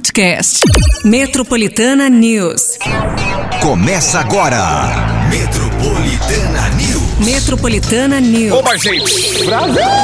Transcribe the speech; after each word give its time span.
podcast. 0.00 0.60
Metropolitana 1.04 2.08
News. 2.08 2.78
Começa 3.60 4.18
agora. 4.18 4.58
Metropolitana 5.28 6.70
News. 6.70 7.18
Metropolitana 7.18 8.18
News. 8.18 8.52
Oba, 8.58 8.78
gente! 8.78 9.44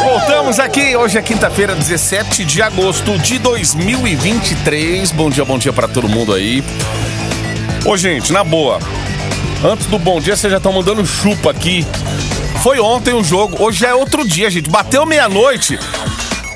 Voltamos 0.05 0.61
aqui. 0.61 0.95
Hoje 0.95 1.17
é 1.17 1.23
quinta-feira, 1.23 1.75
17 1.75 2.45
de 2.45 2.61
agosto 2.61 3.19
de 3.19 3.39
2023. 3.39 5.13
Bom 5.13 5.31
dia, 5.31 5.47
bom 5.47 5.57
dia 5.57 5.73
pra 5.73 5.89
todo 5.89 6.07
mundo 6.07 6.35
aí. 6.35 6.63
Ô, 7.87 7.97
gente, 7.97 8.35
na 8.35 8.45
boa. 8.45 8.79
Antes 9.65 9.87
do 9.87 9.99
bom 9.99 10.21
dia, 10.21 10.37
vocês 10.37 10.51
já 10.51 10.59
estão 10.59 10.75
mandando 10.75 11.07
chupa 11.07 11.51
aqui. 11.51 11.87
Foi 12.63 12.79
ontem 12.79 13.15
o 13.15 13.25
jogo, 13.25 13.65
hoje 13.65 13.87
é 13.87 13.95
outro 13.95 14.29
dia, 14.29 14.51
gente. 14.51 14.69
Bateu 14.69 15.07
meia-noite. 15.07 15.79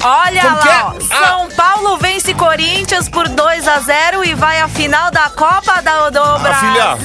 Olha 0.03 0.41
Como 0.43 0.59
que 0.59 0.69
lá, 0.69 0.95
é? 0.99 1.27
São 1.27 1.49
Paulo 1.51 1.97
vence 1.99 2.33
Corinthians 2.35 3.09
por 3.09 3.29
2 3.29 3.69
a 3.69 3.81
0 3.81 4.25
e 4.25 4.35
vai 4.35 4.61
à 4.61 4.69
final 4.69 5.11
da 5.11 5.29
Copa 5.31 5.83
da, 5.83 6.09
do 6.11 6.19
Ah, 6.19 6.39
Brasil. 6.39 6.69
filha, 6.71 6.99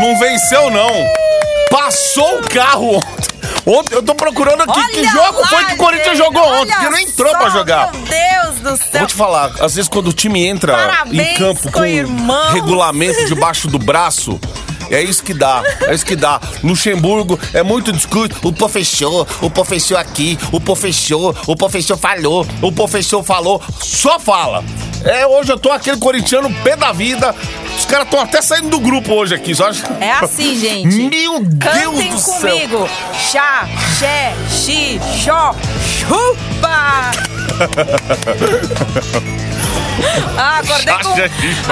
não 0.00 0.18
venceu, 0.18 0.70
não. 0.70 0.90
Passou 1.70 2.38
o 2.40 2.48
carro 2.48 2.96
ontem. 2.96 3.28
Ontem 3.66 3.94
eu 3.94 4.02
tô 4.02 4.14
procurando 4.14 4.62
aqui 4.62 4.86
que 4.88 5.00
Olha 5.00 5.10
jogo 5.10 5.40
lá, 5.42 5.46
foi 5.48 5.64
que 5.66 5.74
o 5.74 5.76
Corinthians 5.76 6.16
gente, 6.16 6.24
jogou 6.24 6.42
ontem, 6.62 6.74
que 6.74 6.88
não 6.88 6.98
entrou 6.98 7.30
só, 7.32 7.38
pra 7.38 7.50
jogar. 7.50 7.92
Meu 7.92 8.02
Deus 8.02 8.58
do 8.60 8.76
céu. 8.78 9.00
Vou 9.00 9.06
te 9.06 9.14
falar, 9.14 9.50
às 9.60 9.74
vezes 9.74 9.88
quando 9.88 10.08
o 10.08 10.12
time 10.12 10.46
entra 10.46 10.72
Parabéns, 10.74 11.28
em 11.28 11.34
campo 11.34 11.62
com 11.64 11.70
co-irmãos. 11.72 12.52
regulamento 12.54 13.26
debaixo 13.26 13.68
do 13.68 13.78
braço, 13.78 14.40
é 14.90 15.02
isso 15.02 15.22
que 15.22 15.34
dá, 15.34 15.62
é 15.86 15.94
isso 15.94 16.04
que 16.04 16.16
dá. 16.16 16.40
Luxemburgo 16.62 17.38
é 17.52 17.62
muito 17.62 17.92
discurso, 17.92 18.34
o 18.42 18.52
professor, 18.52 19.26
o 19.42 19.50
professor 19.50 19.96
aqui, 19.96 20.38
o 20.52 20.60
professor, 20.60 21.36
o 21.46 21.56
professor 21.56 21.96
falou, 21.96 22.46
o 22.62 22.72
professor 22.72 23.22
falou, 23.22 23.62
só 23.80 24.18
fala. 24.18 24.64
É, 25.04 25.26
hoje 25.26 25.52
eu 25.52 25.58
tô 25.58 25.70
aquele 25.70 25.96
corintiano 25.96 26.52
pé 26.62 26.76
da 26.76 26.92
vida, 26.92 27.34
os 27.76 27.84
caras 27.84 28.06
estão 28.06 28.20
até 28.20 28.42
saindo 28.42 28.68
do 28.70 28.80
grupo 28.80 29.12
hoje 29.14 29.34
aqui, 29.34 29.54
só 29.54 29.70
É 30.00 30.10
assim, 30.10 30.58
gente. 30.58 31.08
Meu 31.08 31.40
Deus 31.44 31.58
Cantem 31.58 32.10
do 32.10 32.18
céu. 32.18 32.40
comigo. 32.40 32.88
Chá, 33.30 33.68
xé, 33.98 34.34
xi, 34.50 35.00
xó, 35.24 35.54
chupa. 36.00 37.10
ah, 40.36 40.58
acordei 40.58 40.94
com... 41.02 41.14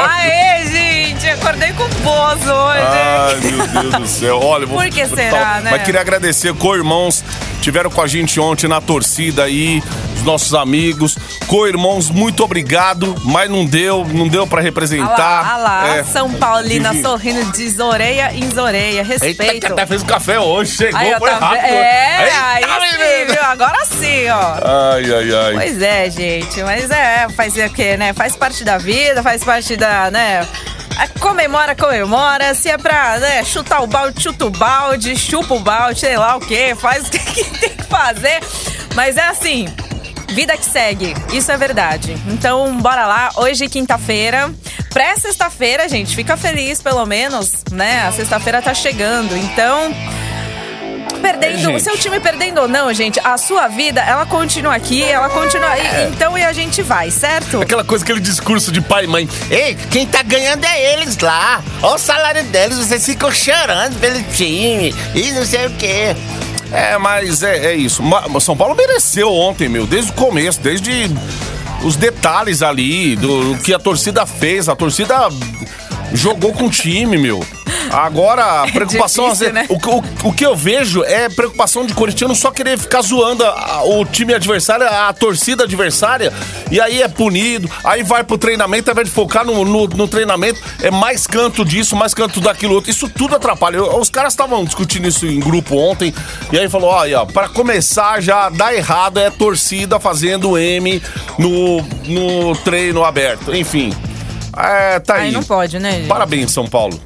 Aê, 0.00 0.64
gente, 0.66 0.95
acordei 1.14 1.72
com 1.72 1.88
bozo 2.02 2.52
hoje. 2.52 2.80
Ai, 2.82 3.36
meu 3.52 3.66
Deus 3.82 3.94
do 3.94 4.06
céu. 4.06 4.40
Olha, 4.42 4.66
vou 4.66 4.78
Por 4.78 4.90
que 4.90 5.04
vou 5.04 5.16
será, 5.16 5.30
falar- 5.30 5.60
né? 5.62 5.70
Mas 5.70 5.82
queria 5.82 6.00
agradecer, 6.00 6.52
co-irmãos, 6.54 7.24
tiveram 7.60 7.90
com 7.90 8.00
a 8.02 8.06
gente 8.06 8.40
ontem 8.40 8.66
na 8.68 8.80
torcida 8.80 9.44
aí, 9.44 9.82
os 10.16 10.22
nossos 10.22 10.52
amigos. 10.54 11.16
Co-irmãos, 11.46 12.10
muito 12.10 12.42
obrigado, 12.42 13.14
mas 13.24 13.48
não 13.48 13.64
deu, 13.64 14.04
não 14.04 14.26
deu 14.26 14.46
pra 14.46 14.60
representar. 14.60 15.16
lá, 15.16 15.54
olha 15.54 15.62
lá, 15.62 15.96
É. 15.98 16.04
São 16.04 16.32
Paulina 16.32 16.88
Divino. 16.90 17.08
sorrindo 17.08 17.52
de 17.52 17.70
zoreia 17.70 18.32
em 18.34 18.50
zoreia. 18.50 19.00
Eita, 19.00 19.04
Respeito. 19.26 19.66
que 19.66 19.72
até 19.72 19.86
fez 19.86 20.02
o 20.02 20.06
café 20.06 20.40
hoje, 20.40 20.76
chegou, 20.76 20.98
Aí, 21.00 21.14
foi 21.18 21.30
tá 21.30 21.38
rápido. 21.38 21.64
É, 21.64 22.24
Eita, 22.24 22.46
aí 22.46 22.64
sim, 23.26 23.32
viu? 23.32 23.42
Agora 23.44 23.84
sim, 23.84 24.28
ó. 24.28 24.92
Ai, 24.94 25.04
ai, 25.14 25.46
ai. 25.46 25.54
Pois 25.54 25.82
é, 25.82 26.10
gente, 26.10 26.62
mas 26.64 26.90
é, 26.90 27.28
fazer 27.36 27.66
o 27.68 27.72
quê, 27.72 27.96
né? 27.96 28.12
Faz 28.12 28.34
parte 28.34 28.64
da 28.64 28.76
vida, 28.78 29.22
faz 29.22 29.44
parte 29.44 29.76
da, 29.76 30.10
né? 30.10 30.46
É, 30.98 31.06
Comemora, 31.18 31.74
comemora. 31.74 32.54
Se 32.54 32.68
é 32.68 32.78
pra 32.78 33.18
né, 33.18 33.44
chutar 33.44 33.82
o 33.82 33.86
balde, 33.86 34.22
chuta 34.22 34.46
o 34.46 34.50
balde, 34.50 35.16
chupa 35.16 35.54
o 35.54 35.60
balde, 35.60 36.00
sei 36.00 36.16
lá 36.16 36.36
o 36.36 36.40
quê, 36.40 36.74
faz 36.74 37.06
o 37.06 37.10
que 37.12 37.18
que 37.18 37.44
tem 37.58 37.70
que 37.70 37.84
fazer. 37.84 38.40
Mas 38.94 39.16
é 39.16 39.26
assim, 39.26 39.66
vida 40.28 40.56
que 40.56 40.64
segue, 40.64 41.14
isso 41.32 41.52
é 41.52 41.56
verdade. 41.56 42.16
Então, 42.28 42.78
bora 42.78 43.06
lá. 43.06 43.30
Hoje, 43.36 43.68
quinta-feira. 43.68 44.52
Pré-sexta-feira, 44.90 45.88
gente, 45.88 46.16
fica 46.16 46.38
feliz 46.38 46.80
pelo 46.80 47.04
menos, 47.04 47.64
né? 47.70 48.06
A 48.06 48.12
sexta-feira 48.12 48.62
tá 48.62 48.72
chegando. 48.72 49.36
Então, 49.36 49.92
perdendo, 51.16 51.72
o 51.72 51.80
seu 51.80 51.96
time 51.96 52.20
perdendo 52.20 52.62
ou 52.62 52.68
não, 52.68 52.92
gente, 52.92 53.20
a 53.22 53.36
sua 53.36 53.68
vida, 53.68 54.00
ela 54.00 54.26
continua 54.26 54.74
aqui, 54.74 55.02
ela 55.02 55.28
continua 55.28 55.68
aí. 55.68 55.86
É. 55.86 56.10
Então, 56.12 56.36
e 56.36 56.42
a 56.42 56.52
gente 56.52 56.82
vai, 56.82 57.10
certo? 57.10 57.60
Aquela 57.60 57.84
coisa, 57.84 58.04
aquele 58.04 58.20
discurso 58.20 58.70
de 58.70 58.80
pai 58.80 59.04
e 59.04 59.06
mãe. 59.06 59.28
Ei, 59.50 59.76
quem 59.90 60.06
tá 60.06 60.22
ganhando 60.22 60.64
é 60.64 60.94
eles 60.94 61.18
lá. 61.18 61.62
Olha 61.82 61.94
o 61.94 61.98
salário 61.98 62.44
deles, 62.44 62.78
vocês 62.78 63.04
ficam 63.04 63.30
chorando 63.30 63.98
pelo 64.00 64.22
time 64.34 64.94
e 65.14 65.32
não 65.32 65.44
sei 65.44 65.66
o 65.66 65.70
quê. 65.70 66.14
É, 66.72 66.98
mas 66.98 67.42
é, 67.42 67.72
é 67.72 67.74
isso. 67.74 68.02
São 68.40 68.56
Paulo 68.56 68.74
mereceu 68.74 69.32
ontem, 69.32 69.68
meu, 69.68 69.86
desde 69.86 70.10
o 70.10 70.14
começo, 70.14 70.60
desde 70.60 71.10
os 71.82 71.96
detalhes 71.96 72.62
ali, 72.62 73.16
do, 73.16 73.54
do 73.54 73.62
que 73.62 73.72
a 73.72 73.78
torcida 73.78 74.26
fez. 74.26 74.68
A 74.68 74.76
torcida 74.76 75.28
jogou 76.12 76.52
com 76.52 76.66
o 76.66 76.70
time, 76.70 77.16
meu. 77.16 77.44
Agora, 77.90 78.62
a 78.64 78.70
preocupação. 78.72 79.28
difícil, 79.28 79.32
às 79.32 79.38
vezes, 79.38 79.54
né? 79.54 79.66
o, 79.68 79.78
que- 79.78 79.88
o- 79.88 80.28
o 80.28 80.32
que 80.32 80.44
eu 80.46 80.54
vejo 80.56 81.02
é 81.04 81.28
preocupação 81.28 81.86
de 81.86 81.94
corintiano 81.94 82.34
só 82.34 82.50
querer 82.50 82.78
ficar 82.78 83.02
zoando 83.02 83.44
a- 83.44 83.82
o 83.84 84.04
time 84.04 84.34
adversário, 84.34 84.86
a 84.86 85.12
torcida 85.12 85.64
adversária, 85.64 86.32
e 86.70 86.80
aí 86.80 87.02
é 87.02 87.08
punido, 87.08 87.70
aí 87.84 88.02
vai 88.02 88.22
pro 88.24 88.36
treinamento, 88.38 88.90
ao 88.90 88.94
invés 88.94 89.08
de 89.08 89.14
focar 89.14 89.44
no, 89.44 89.64
no- 89.64 89.86
no 89.88 90.08
treinamento, 90.08 90.60
é 90.82 90.90
mais 90.90 91.26
canto 91.26 91.64
disso, 91.64 91.94
mais 91.96 92.12
canto 92.14 92.40
daquilo 92.40 92.74
outro. 92.74 92.90
Isso 92.90 93.08
tudo 93.08 93.34
atrapalha. 93.36 93.76
Eu- 93.76 93.98
Os 93.98 94.10
caras 94.10 94.32
estavam 94.32 94.64
discutindo 94.64 95.08
isso 95.08 95.26
em 95.26 95.40
grupo 95.40 95.76
ontem, 95.76 96.12
e 96.52 96.58
aí 96.58 96.68
falou: 96.68 96.90
olha, 96.90 97.24
para 97.26 97.48
começar 97.48 98.20
já 98.20 98.48
dá 98.48 98.74
errado 98.74 99.18
é 99.18 99.30
torcida 99.30 99.98
fazendo 100.00 100.58
M 100.58 101.02
no, 101.38 101.82
no 102.04 102.56
treino 102.56 103.04
aberto. 103.04 103.54
Enfim. 103.54 103.92
É, 104.56 104.98
tá 105.00 105.14
aí. 105.16 105.22
Aí 105.26 105.32
não 105.32 105.42
pode, 105.42 105.78
né, 105.78 105.92
gente? 105.92 106.06
Parabéns, 106.08 106.50
São 106.50 106.66
Paulo. 106.66 106.98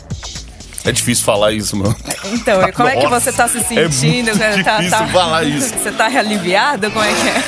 É 0.84 0.92
difícil 0.92 1.24
falar 1.24 1.52
isso, 1.52 1.76
mano. 1.76 1.94
Então, 2.24 2.62
e 2.66 2.72
como 2.72 2.88
é 2.88 2.96
que 2.96 3.06
Nossa, 3.06 3.30
você 3.30 3.32
tá 3.36 3.46
se 3.48 3.58
é 3.58 3.62
sentindo? 3.88 4.32
Tá- 4.38 4.50
difícil 4.78 4.90
tá- 4.98 5.06
falar 5.08 5.44
isso. 5.44 5.74
Você 5.74 5.90
tá 5.92 6.06
aliviado? 6.06 6.90
Como 6.90 7.04
é 7.04 7.08
que 7.12 7.28
é? 7.28 7.42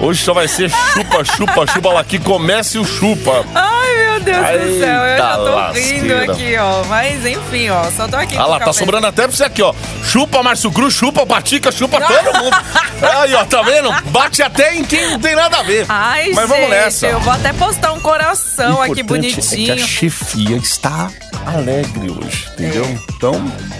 Hoje 0.00 0.22
só 0.24 0.32
vai 0.32 0.46
ser 0.46 0.70
chupa, 0.70 1.24
chupa, 1.24 1.66
chupa 1.66 1.88
lá 1.92 2.04
que 2.04 2.20
comece 2.20 2.78
o 2.78 2.84
chupa. 2.84 3.44
Ai, 3.52 3.96
meu 3.96 4.20
Deus 4.20 4.38
do 4.46 4.78
céu, 4.78 5.02
eu 5.04 5.18
já 5.18 5.34
tô 5.36 5.48
Eita 5.48 5.72
rindo 5.72 6.14
lasqueira. 6.14 6.32
aqui, 6.32 6.56
ó. 6.56 6.84
Mas 6.84 7.26
enfim, 7.26 7.68
ó, 7.70 7.90
só 7.90 8.06
tô 8.06 8.16
aqui 8.16 8.36
Ah 8.36 8.46
lá, 8.46 8.60
tá 8.60 8.72
sobrando 8.72 9.08
até 9.08 9.22
pra 9.26 9.36
você 9.36 9.42
aqui, 9.44 9.60
ó. 9.60 9.74
Chupa 10.08 10.42
Márcio 10.42 10.72
Cruz, 10.72 10.94
chupa 10.94 11.26
Patica, 11.26 11.70
chupa 11.70 12.00
todo 12.06 12.42
mundo. 12.42 12.56
Aí, 13.20 13.34
ó, 13.34 13.44
tá 13.44 13.60
vendo? 13.62 13.90
Bate 14.10 14.42
até 14.42 14.74
em 14.74 14.84
quem 14.84 15.10
não 15.10 15.20
tem 15.20 15.36
nada 15.36 15.58
a 15.58 15.62
ver. 15.62 15.84
Ai, 15.88 16.32
Mas 16.34 16.48
vamos 16.48 16.64
gente, 16.64 16.70
nessa. 16.70 17.06
eu 17.06 17.20
vou 17.20 17.32
até 17.32 17.52
postar 17.52 17.92
um 17.92 18.00
coração 18.00 18.80
aqui 18.80 19.02
bonitinho. 19.02 19.72
É 19.72 19.76
que 19.76 19.82
a 19.82 19.86
chefia 19.86 20.56
está 20.56 21.10
alegre 21.46 22.10
hoje, 22.10 22.48
entendeu? 22.54 22.98
Então, 23.18 23.34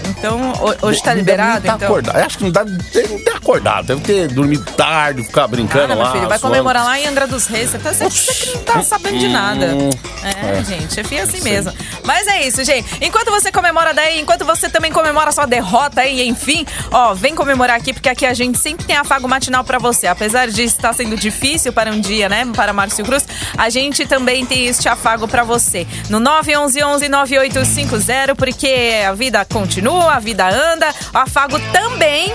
Então, 0.09 0.51
ho- 0.51 0.75
hoje 0.87 1.01
tá 1.01 1.11
não 1.11 1.17
liberado, 1.17 1.65
tá 1.65 1.75
então? 1.75 1.87
acordado. 1.87 2.17
Eu 2.19 2.25
Acho 2.25 2.37
que 2.37 2.43
não 2.43 2.51
dá, 2.51 2.63
deve 2.65 3.19
ter 3.23 3.31
acordado, 3.31 3.85
deve 3.87 4.01
ter 4.01 4.27
dormido 4.27 4.65
tarde, 4.73 5.23
ficar 5.23 5.47
brincando 5.47 5.93
Ah, 5.93 5.95
lá. 5.95 6.11
filho, 6.11 6.27
vai 6.27 6.37
comemorar 6.39 6.83
lá 6.83 6.99
em 6.99 7.07
Angra 7.07 7.25
dos 7.25 7.47
Reis. 7.47 7.69
Você, 7.69 7.79
tá, 7.79 7.93
você, 7.93 8.09
você 8.09 8.33
que 8.33 8.53
não 8.57 8.63
tá 8.65 8.83
sabendo 8.83 9.17
de 9.17 9.29
nada. 9.29 9.67
Hum, 9.67 9.89
É, 10.25 10.61
gente, 10.65 10.93
chefia 10.93 11.23
assim 11.23 11.39
mesmo. 11.41 11.71
Mas 12.03 12.27
é 12.27 12.45
isso, 12.45 12.61
gente. 12.65 12.85
Enquanto 13.01 13.29
você 13.31 13.49
comemora 13.49 13.93
daí, 13.93 14.19
enquanto 14.19 14.43
você 14.43 14.67
também 14.69 14.91
comemora 14.91 15.31
sua 15.31 15.45
derrota 15.45 16.01
aí, 16.01 16.27
enfim, 16.27 16.65
ó, 16.91 17.13
vem 17.13 17.33
comemorar 17.33 17.77
aqui, 17.77 17.93
porque 17.93 18.09
aqui 18.09 18.25
a 18.25 18.33
gente 18.33 18.57
sempre 18.59 18.85
tem 18.85 18.97
afago 18.97 19.25
matinal 19.29 19.63
pra 19.63 19.79
você. 19.79 20.05
Apesar 20.07 20.49
de 20.49 20.63
estar 20.63 20.91
sendo 20.91 21.15
difícil 21.15 21.71
para 21.71 21.91
um 21.91 22.01
dia, 22.01 22.27
né, 22.27 22.45
para 22.53 22.73
Márcio 22.73 23.05
Cruz, 23.05 23.25
a 23.57 23.69
gente 23.69 24.05
também 24.05 24.45
tem 24.45 24.65
este 24.65 24.89
afago 24.89 25.29
pra 25.29 25.45
você. 25.45 25.87
No 26.09 26.19
911-9850, 26.19 28.35
porque 28.35 28.91
a 29.07 29.13
vida 29.13 29.28
continua, 29.49 30.13
a 30.15 30.19
vida 30.19 30.47
anda, 30.47 30.87
o 31.13 31.17
afago 31.17 31.59
também. 31.71 32.33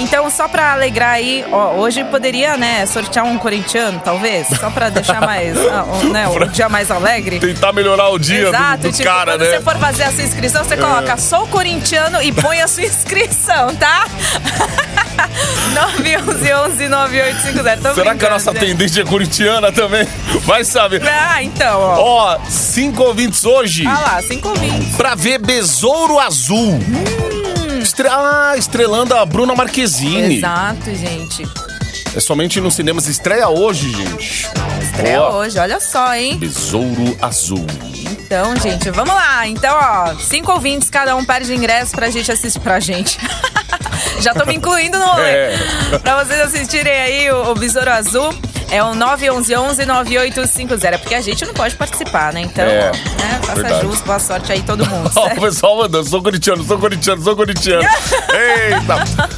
Então, 0.00 0.28
só 0.28 0.48
pra 0.48 0.72
alegrar 0.72 1.10
aí, 1.10 1.44
ó, 1.52 1.74
hoje 1.74 2.02
poderia, 2.02 2.56
né, 2.56 2.84
sortear 2.84 3.24
um 3.24 3.38
corintiano, 3.38 4.02
talvez, 4.04 4.48
só 4.48 4.68
pra 4.68 4.88
deixar 4.88 5.20
mais, 5.20 5.56
ah, 5.70 5.84
o- 5.84 6.04
né, 6.08 6.26
o 6.26 6.46
dia 6.48 6.68
mais 6.68 6.90
alegre. 6.90 7.38
Tentar 7.38 7.72
melhorar 7.72 8.08
o 8.08 8.18
dia 8.18 8.42
do- 8.42 8.48
Exato, 8.48 8.78
do, 8.82 8.90
tipo, 8.92 9.04
cara, 9.08 9.32
quando 9.34 9.42
né? 9.42 9.50
você 9.50 9.60
for 9.60 9.76
fazer 9.78 10.02
a 10.02 10.10
sua 10.10 10.24
inscrição, 10.24 10.64
você 10.64 10.76
coloca 10.76 11.16
sou 11.16 11.46
corintiano 11.46 12.20
e 12.20 12.32
põe 12.32 12.60
a 12.60 12.66
sua 12.66 12.82
inscrição, 12.82 13.72
tá? 13.76 14.04
911-9850. 15.74 17.94
Será 17.94 18.14
que 18.14 18.26
a 18.26 18.30
nossa 18.30 18.50
atendente 18.50 19.00
é 19.00 19.04
corintiana 19.04 19.72
também? 19.72 20.06
Vai 20.44 20.64
saber. 20.64 21.02
Ah, 21.06 21.42
então, 21.42 21.80
ó. 21.80 21.96
Ó, 22.00 22.38
cinco 22.48 23.02
ouvintes 23.02 23.44
hoje 23.44 23.86
Ah 23.86 24.00
lá, 24.00 24.22
cinco 24.22 24.48
ouvintes. 24.48 24.96
pra 24.96 25.14
ver 25.14 25.38
Besouro 25.38 26.18
Azul. 26.18 26.78
Estre- 27.82 28.08
Ah, 28.08 28.54
estrelando 28.56 29.14
a 29.14 29.24
Bruna 29.26 29.54
Marquezine. 29.54 30.38
Exato, 30.38 30.94
gente. 30.94 31.46
É 32.16 32.20
somente 32.20 32.60
nos 32.60 32.74
cinemas. 32.74 33.06
Estreia 33.08 33.48
hoje, 33.48 33.90
gente. 33.92 34.48
Estreia 34.94 35.18
Boa. 35.18 35.30
hoje, 35.36 35.58
olha 35.58 35.80
só, 35.80 36.14
hein? 36.14 36.38
Besouro 36.38 37.16
Azul. 37.20 37.66
Então, 37.82 38.54
gente, 38.56 38.90
vamos 38.90 39.12
lá. 39.14 39.46
Então, 39.46 39.74
ó, 39.76 40.14
cinco 40.20 40.52
ouvintes, 40.52 40.88
cada 40.88 41.16
um 41.16 41.24
perde 41.24 41.52
ingresso 41.54 41.92
pra 41.92 42.08
gente 42.10 42.30
assistir. 42.30 42.60
Pra 42.60 42.78
gente. 42.80 43.18
Já 44.20 44.32
tô 44.32 44.46
me 44.46 44.54
incluindo 44.54 44.96
no 44.98 45.04
rolê. 45.06 45.28
É. 45.30 45.58
Pra 46.02 46.24
vocês 46.24 46.40
assistirem 46.40 46.92
aí 46.92 47.30
o, 47.32 47.50
o 47.50 47.54
Besouro 47.54 47.90
Azul. 47.90 48.32
É 48.70 48.82
o 48.82 48.92
911-9850. 48.92 50.84
É 50.84 50.98
porque 50.98 51.14
a 51.14 51.20
gente 51.20 51.44
não 51.44 51.52
pode 51.54 51.74
participar, 51.76 52.32
né? 52.32 52.40
Então, 52.42 52.64
É, 52.64 52.90
né? 52.90 53.40
Faça 53.42 53.54
verdade. 53.62 53.82
jus, 53.86 54.00
boa 54.00 54.18
sorte 54.18 54.52
aí 54.52 54.62
todo 54.62 54.86
mundo. 54.86 55.10
Ó, 55.14 55.26
o 55.26 55.40
pessoal 55.40 55.76
mandando, 55.78 56.08
sou 56.08 56.22
corintiano, 56.22 56.64
sou 56.64 56.78
corintiano, 56.78 57.22
sou 57.22 57.36
corintiano. 57.36 57.82
Eita! 58.32 59.28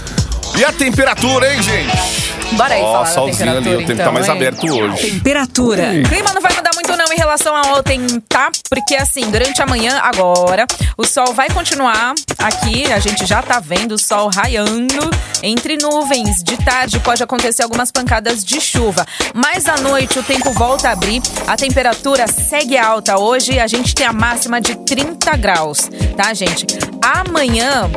E 0.57 0.65
a 0.65 0.73
temperatura, 0.73 1.53
hein, 1.53 1.63
gente? 1.63 2.36
Bora 2.57 2.75
aí 2.75 2.83
Ó, 2.83 2.93
falar 2.93 3.07
solzinho 3.07 3.51
ali, 3.51 3.59
temperatura, 3.59 3.77
o 3.77 3.79
tempo 3.79 3.93
então, 3.93 4.07
tá 4.07 4.13
mais 4.13 4.27
hein? 4.27 4.33
aberto 4.33 4.67
hoje. 4.67 5.11
Temperatura. 5.11 5.83
O 5.83 6.09
clima 6.09 6.33
não 6.33 6.43
vai 6.43 6.55
mudar 6.55 6.71
muito 6.75 6.97
não 6.97 7.13
em 7.13 7.17
relação 7.17 7.55
a 7.55 7.63
ontem, 7.77 8.01
tá? 8.29 8.51
Porque 8.69 8.95
assim, 8.97 9.31
durante 9.31 9.61
a 9.61 9.67
manhã, 9.67 9.99
agora, 10.03 10.67
o 10.97 11.05
sol 11.05 11.33
vai 11.35 11.49
continuar 11.51 12.15
aqui, 12.39 12.91
a 12.93 12.99
gente 12.99 13.27
já 13.27 13.43
tá 13.43 13.61
vendo 13.61 13.93
o 13.93 13.99
sol 13.99 14.31
raiando 14.35 15.11
entre 15.43 15.77
nuvens. 15.77 16.43
De 16.43 16.57
tarde 16.57 16.99
pode 17.01 17.23
acontecer 17.23 17.63
algumas 17.63 17.91
pancadas 17.91 18.45
de 18.45 18.61
chuva, 18.61 19.07
mas 19.35 19.69
à 19.69 19.77
noite 19.77 20.19
o 20.19 20.23
tempo 20.23 20.51
volta 20.53 20.89
a 20.89 20.93
abrir, 20.93 21.21
a 21.47 21.57
temperatura 21.57 22.27
segue 22.27 22.77
alta. 22.79 23.19
Hoje 23.19 23.59
a 23.59 23.67
gente 23.67 23.95
tem 23.95 24.07
a 24.07 24.13
máxima 24.13 24.61
de 24.61 24.75
30 24.77 25.37
graus, 25.37 25.89
tá, 26.17 26.33
gente? 26.33 26.67
Amanhã 27.03 27.91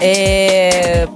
é 0.00 1.06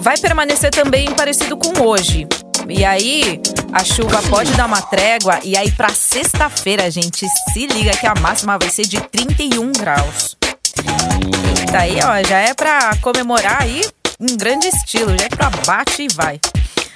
vai 0.00 0.16
permanecer 0.18 0.70
também 0.70 1.10
parecido 1.14 1.56
com 1.56 1.82
hoje. 1.82 2.26
E 2.68 2.84
aí, 2.84 3.40
a 3.72 3.84
chuva 3.84 4.20
pode 4.28 4.52
dar 4.54 4.66
uma 4.66 4.82
trégua. 4.82 5.38
E 5.44 5.56
aí, 5.56 5.70
pra 5.70 5.88
sexta-feira, 5.88 6.90
gente, 6.90 7.26
se 7.52 7.66
liga 7.66 7.92
que 7.92 8.06
a 8.06 8.14
máxima 8.14 8.58
vai 8.58 8.68
ser 8.68 8.86
de 8.86 9.00
31 9.00 9.72
graus. 9.72 10.36
Tá 11.70 11.80
aí, 11.80 11.98
ó, 12.02 12.28
já 12.28 12.38
é 12.38 12.54
pra 12.54 12.96
comemorar 13.00 13.62
aí 13.62 13.82
em 14.20 14.36
grande 14.36 14.68
estilo. 14.68 15.16
Já 15.18 15.26
é 15.26 15.28
pra 15.28 15.50
bate 15.66 16.02
e 16.02 16.08
vai. 16.14 16.40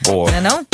Boa. 0.03 0.31
Não 0.31 0.39
é 0.39 0.41
não? 0.41 0.67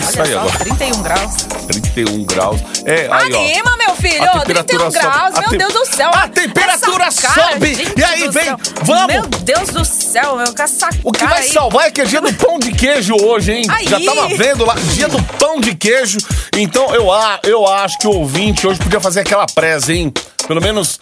Isso 0.00 0.12
Olha 0.20 0.24
aí 0.24 0.32
só, 0.32 0.38
agora. 0.40 0.58
31 0.58 1.02
graus. 1.02 1.32
31 1.68 2.24
graus. 2.24 2.60
É, 2.84 3.08
aí, 3.10 3.32
ó. 3.32 3.38
Anima, 3.38 3.76
meu 3.76 3.96
filho! 3.96 4.22
A 4.24 4.38
temperatura 4.40 4.90
31 4.90 4.90
graus, 4.90 5.14
sobe. 5.34 5.36
A 5.36 5.40
meu 5.40 5.50
tem- 5.50 5.58
Deus 5.58 5.72
do 5.72 5.86
céu! 5.86 6.10
A 6.12 6.28
temperatura 6.28 7.04
Essa 7.06 7.28
cara, 7.28 7.52
sobe. 7.52 7.92
E 7.96 8.04
aí, 8.04 8.28
vem, 8.28 8.44
céu. 8.44 8.56
vamos. 8.82 9.06
Meu 9.12 9.22
Deus 9.22 9.68
do 9.70 9.84
céu, 9.84 10.36
meu, 10.36 10.54
com 10.54 10.62
essa 10.62 10.88
O 11.04 11.12
que 11.12 11.24
vai 11.24 11.42
aí. 11.42 11.48
salvar 11.50 11.86
é 11.86 11.90
que 11.90 12.00
é 12.00 12.04
dia 12.04 12.20
do 12.20 12.32
pão 12.34 12.58
de 12.58 12.72
queijo 12.72 13.14
hoje, 13.22 13.52
hein? 13.52 13.64
Aí. 13.68 13.86
Já 13.88 14.00
tava 14.00 14.28
vendo 14.28 14.64
lá, 14.64 14.74
dia 14.94 15.08
do 15.08 15.22
pão 15.38 15.60
de 15.60 15.74
queijo. 15.74 16.18
Então 16.56 16.94
eu, 16.94 17.06
eu 17.44 17.66
acho 17.66 17.98
que 17.98 18.06
o 18.06 18.10
ouvinte 18.10 18.66
hoje 18.66 18.78
podia 18.80 19.00
fazer 19.00 19.20
aquela 19.20 19.46
presa, 19.46 19.92
hein? 19.92 20.12
Pelo 20.46 20.60
menos 20.60 20.98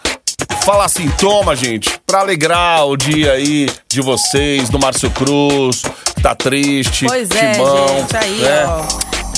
falar 0.65 0.85
assim, 0.85 1.09
toma, 1.19 1.55
gente, 1.57 1.99
pra 2.07 2.21
alegrar 2.21 2.87
o 2.87 2.97
dia 2.97 3.33
aí 3.33 3.69
de 3.89 4.01
vocês, 4.01 4.69
do 4.69 4.79
Márcio 4.79 5.11
Cruz, 5.11 5.83
tá 6.23 6.35
triste, 6.35 7.07
Pois 7.07 7.31
é, 7.31 7.53
Timão, 7.53 7.89
gente, 7.89 8.17
aí, 8.17 8.39
né? 8.41 8.65
ó. 8.67 8.83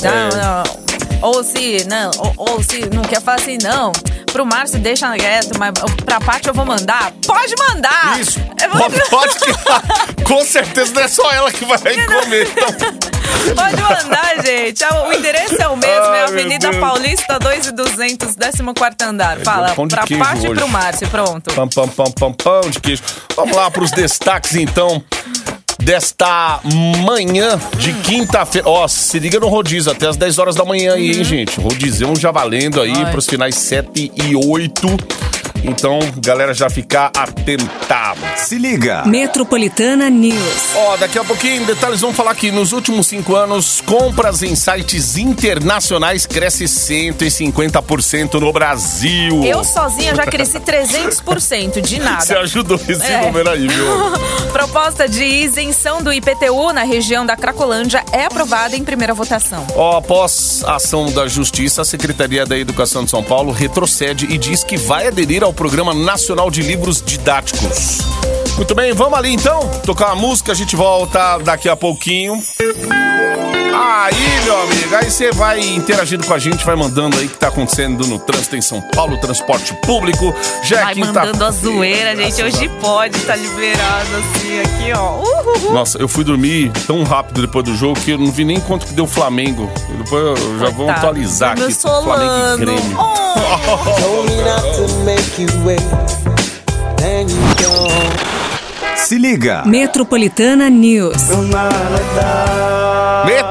Não, 0.03 0.11
É. 0.11 0.29
não. 0.35 0.63
Ou 1.23 1.43
se, 1.45 1.85
não, 1.89 2.11
ou, 2.19 2.35
ou 2.37 2.63
se 2.63 2.85
não 2.93 3.03
quer 3.03 3.21
falar 3.23 3.39
assim, 3.39 3.57
não. 3.63 3.93
Pro 4.33 4.45
Márcio 4.47 4.79
deixa 4.79 5.13
quieto, 5.17 5.59
mas 5.59 5.73
pra 6.05 6.19
Paty 6.21 6.49
eu 6.49 6.55
vou 6.55 6.65
mandar. 6.65 7.13
Pode 7.27 7.55
mandar! 7.69 8.19
Isso, 8.19 8.41
vou- 8.73 8.91
pode, 9.11 9.35
que 9.39 10.25
com 10.25 10.45
certeza 10.45 10.93
não 10.95 11.03
é 11.03 11.09
só 11.09 11.31
ela 11.33 11.53
que 11.53 11.65
vai 11.65 11.79
comer. 11.79 12.49
Então, 12.49 13.55
Pode 13.57 13.83
mandar, 13.83 14.45
gente. 14.45 14.85
O 14.85 15.13
endereço 15.13 15.61
é 15.61 15.69
o 15.69 15.77
mesmo, 15.77 15.91
é 15.91 15.99
Ai, 15.99 16.07
a 16.07 16.11
meu 16.11 16.25
Avenida. 16.41 16.73
Paulista 16.79 17.39
2 17.39 17.67
e 17.67 17.73
200, 17.73 18.35
14 18.37 19.05
andar. 19.05 19.39
Fala, 19.41 19.75
pão 19.75 19.87
de 19.87 19.95
pra 19.95 20.07
Paty 20.07 20.47
e 20.47 20.55
pro 20.55 20.69
Márcio, 20.69 21.09
pronto. 21.09 21.53
Pam, 21.55 21.69
pam, 21.69 21.89
pam, 21.89 22.11
pam, 22.13 22.33
pão 22.33 22.61
de 22.71 22.81
queijo. 22.81 23.03
Vamos 23.37 23.57
lá 23.57 23.71
para 23.71 23.83
os 23.83 23.91
destaques, 23.91 24.55
então, 24.57 25.03
desta 25.83 26.61
manhã 27.05 27.61
de 27.79 27.93
quinta-feira. 27.93 28.69
Ó, 28.69 28.87
se 28.89 29.19
liga 29.19 29.39
no 29.39 29.49
rodízio, 29.49 29.93
até 29.93 30.09
as 30.09 30.17
10 30.17 30.39
horas 30.39 30.55
da 30.55 30.65
manhã 30.65 30.95
aí, 30.95 31.13
hein, 31.13 31.25
gente? 31.25 31.61
Rodizão 31.61 32.15
já 32.17 32.31
valendo 32.31 32.81
aí 32.81 32.93
para 33.07 33.19
os 33.19 33.27
finais 33.27 33.55
7 33.57 34.13
e 34.15 34.37
8. 34.37 35.32
Então, 35.65 35.99
galera, 36.19 36.53
já 36.53 36.69
ficar 36.69 37.07
atenta. 37.17 38.15
Se 38.37 38.59
liga. 38.59 39.05
Metropolitana 39.07 40.11
News. 40.11 40.75
Ó, 40.75 40.97
daqui 40.97 41.19
a 41.19 41.25
pouquinho, 41.25 41.65
detalhes, 41.65 42.01
vamos 42.01 42.17
falar 42.17 42.35
que 42.35 42.51
nos 42.51 42.73
últimos 42.73 43.07
cinco 43.07 43.37
anos, 43.37 43.81
compras 43.87 44.43
em 44.43 44.57
sites 44.57 45.17
internacionais 45.17 46.27
cresce 46.27 46.65
150% 46.65 48.35
no 48.41 48.53
Brasil. 48.53 49.45
Eu 49.45 49.63
sozinha 49.63 50.15
já 50.15 50.25
cresci 50.27 50.59
300% 50.59 51.81
de 51.81 51.99
nada. 52.01 52.23
Você 52.23 52.35
ajudou 52.35 52.81
esse 52.89 53.03
É. 53.05 53.21
número 53.27 53.51
aí, 53.51 53.69
viu? 53.69 53.87
Proposta 54.53 55.09
de 55.09 55.25
isenção 55.25 56.03
do 56.03 56.13
IPTU 56.13 56.73
na 56.73 56.83
região 56.83 57.25
da 57.25 57.37
Cracolândia 57.37 58.05
é 58.13 58.25
aprovada 58.25 58.77
em 58.77 58.83
primeira 58.85 59.15
votação. 59.15 59.65
Ó, 59.77 59.99
após 59.99 60.63
a 60.67 60.77
ação 60.77 61.11
da 61.13 61.29
Justiça, 61.29 61.83
a 61.83 61.85
Secretaria 61.85 62.45
da 62.45 62.59
Educação 62.59 63.05
de 63.05 63.11
São 63.11 63.23
Paulo 63.23 63.53
retrocede 63.53 64.27
e 64.27 64.37
diz 64.39 64.65
que 64.65 64.77
vai 64.77 65.07
aderir 65.07 65.43
ao 65.45 65.52
Programa 65.53 65.95
Nacional 65.95 66.51
de 66.51 66.63
Livros 66.63 67.03
Didáticos. 67.03 67.99
Muito 68.57 68.75
bem, 68.75 68.93
vamos 68.93 69.19
ali 69.19 69.33
então, 69.33 69.69
tocar 69.85 70.07
uma 70.07 70.17
música, 70.17 70.53
a 70.53 70.55
gente 70.55 70.77
volta 70.77 71.39
daqui 71.39 71.69
a 71.69 71.77
pouquinho. 71.77 72.43
Aí, 73.85 74.45
meu 74.45 74.63
amigo, 74.63 74.95
aí 74.97 75.11
você 75.11 75.33
vai 75.33 75.59
interagindo 75.61 76.25
com 76.25 76.33
a 76.33 76.39
gente, 76.39 76.65
vai 76.65 76.77
mandando 76.77 77.19
aí 77.19 77.27
o 77.27 77.29
que 77.29 77.37
tá 77.37 77.49
acontecendo 77.49 78.07
no 78.07 78.19
trânsito 78.19 78.55
em 78.57 78.63
São 78.63 78.81
Paulo, 78.81 79.19
transporte 79.19 79.75
público. 79.85 80.33
Já 80.63 80.81
é 80.81 80.85
Vai 80.85 80.95
quinta- 80.95 81.25
mandando 81.25 81.45
a 81.45 81.51
zoeira, 81.51 82.15
gente. 82.17 82.43
Hoje 82.43 82.69
pode, 82.81 83.19
tá 83.21 83.35
liberado 83.35 84.09
assim, 84.17 84.61
aqui, 84.61 84.93
ó. 84.97 85.19
Uhul. 85.19 85.73
Nossa, 85.73 85.99
eu 85.99 86.07
fui 86.09 86.23
dormir 86.25 86.71
tão 86.87 87.03
rápido 87.03 87.41
depois 87.43 87.65
do 87.65 87.75
jogo 87.77 87.99
que 88.01 88.13
eu 88.13 88.19
não 88.19 88.31
vi 88.31 88.45
nem 88.45 88.61
quanto 88.61 88.87
que 88.87 88.93
deu 88.95 89.05
o 89.05 89.09
Flamengo. 89.09 89.69
Depois 89.99 90.25
eu 90.41 90.59
já 90.59 90.67
vou 90.71 90.87
Coitado. 90.87 91.07
atualizar 91.07 91.57
Meu 91.59 91.67
aqui. 91.67 91.75
Flamengo 91.75 92.33
e 92.55 92.59
Grêmio. 92.59 92.99
Oh. 92.99 93.23
Se 98.97 99.19
liga. 99.19 99.65
Metropolitana 99.67 100.71
News. 100.71 101.17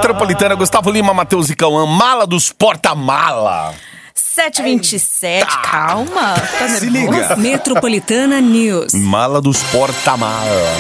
Metropolitana, 0.02 0.56
Gustavo 0.56 0.90
Lima, 0.90 1.14
Matheus 1.14 1.52
e 1.52 1.56
Cauã, 1.56 1.86
mala 1.86 2.26
dos 2.26 2.52
porta-mala. 2.52 3.72
727, 4.16 5.46
calma. 5.62 6.34
Tá 6.34 6.68
Se 6.68 6.90
nervoso? 6.90 7.20
liga. 7.20 7.36
Metropolitana 7.36 8.42
News. 8.42 8.96
Mala 8.96 9.40
dos 9.40 9.62
porta-mala. 9.66 10.72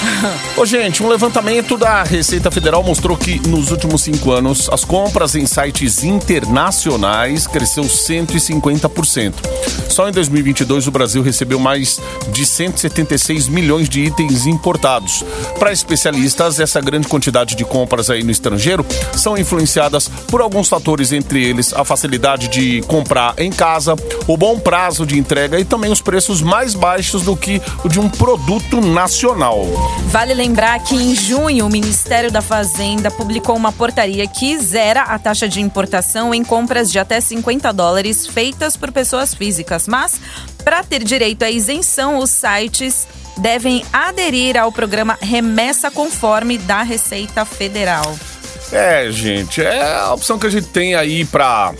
Ô, 0.56 0.64
gente, 0.64 1.02
um 1.02 1.08
levantamento 1.08 1.76
da 1.76 2.02
Receita 2.02 2.50
Federal 2.50 2.82
mostrou 2.82 3.16
que 3.16 3.38
nos 3.48 3.70
últimos 3.70 4.02
cinco 4.02 4.32
anos 4.32 4.68
as 4.72 4.84
compras 4.84 5.34
em 5.34 5.46
sites 5.46 6.02
internacionais 6.04 7.46
cresceu 7.46 7.84
150%. 7.84 9.34
Só 9.88 10.08
em 10.08 10.12
2022 10.12 10.86
o 10.86 10.90
Brasil 10.90 11.22
recebeu 11.22 11.58
mais 11.58 12.00
de 12.32 12.46
176 12.46 13.48
milhões 13.48 13.88
de 13.88 14.00
itens 14.00 14.46
importados. 14.46 15.24
Para 15.58 15.72
especialistas, 15.72 16.60
essa 16.60 16.80
grande 16.80 17.08
quantidade 17.08 17.54
de 17.54 17.64
compras 17.64 18.08
aí 18.08 18.22
no 18.22 18.30
estrangeiro 18.30 18.84
são 19.16 19.36
influenciadas 19.36 20.08
por 20.28 20.40
alguns 20.40 20.68
fatores, 20.68 21.12
entre 21.12 21.44
eles 21.44 21.72
a 21.72 21.84
facilidade 21.84 22.48
de 22.48 22.80
comprar 22.82 23.34
em 23.38 23.50
casa, 23.50 23.94
o 24.26 24.36
bom 24.36 24.58
prazo 24.58 25.04
de 25.04 25.18
entrega 25.18 25.58
e 25.58 25.64
também 25.64 25.90
os 25.90 26.00
preços 26.00 26.40
mais 26.40 26.74
baixos 26.74 27.22
do 27.22 27.36
que 27.36 27.60
o 27.84 27.88
de 27.88 27.98
um 27.98 28.08
produto 28.08 28.80
nacional. 28.80 29.89
Vale 30.06 30.34
lembrar 30.34 30.82
que 30.82 30.96
em 30.96 31.14
junho 31.14 31.66
o 31.66 31.70
Ministério 31.70 32.32
da 32.32 32.42
Fazenda 32.42 33.10
publicou 33.10 33.54
uma 33.54 33.70
portaria 33.70 34.26
que 34.26 34.58
zera 34.58 35.02
a 35.02 35.18
taxa 35.18 35.48
de 35.48 35.60
importação 35.60 36.34
em 36.34 36.42
compras 36.42 36.90
de 36.90 36.98
até 36.98 37.20
50 37.20 37.72
dólares 37.72 38.26
feitas 38.26 38.76
por 38.76 38.90
pessoas 38.90 39.32
físicas. 39.32 39.86
Mas, 39.86 40.20
para 40.64 40.82
ter 40.82 41.04
direito 41.04 41.44
à 41.44 41.50
isenção, 41.50 42.18
os 42.18 42.30
sites 42.30 43.06
devem 43.38 43.84
aderir 43.92 44.56
ao 44.56 44.72
programa 44.72 45.16
Remessa 45.20 45.90
Conforme 45.90 46.58
da 46.58 46.82
Receita 46.82 47.44
Federal. 47.44 48.18
É, 48.72 49.10
gente, 49.10 49.62
é 49.62 49.94
a 49.94 50.12
opção 50.12 50.38
que 50.38 50.46
a 50.46 50.50
gente 50.50 50.68
tem 50.68 50.94
aí 50.94 51.24
pra, 51.24 51.72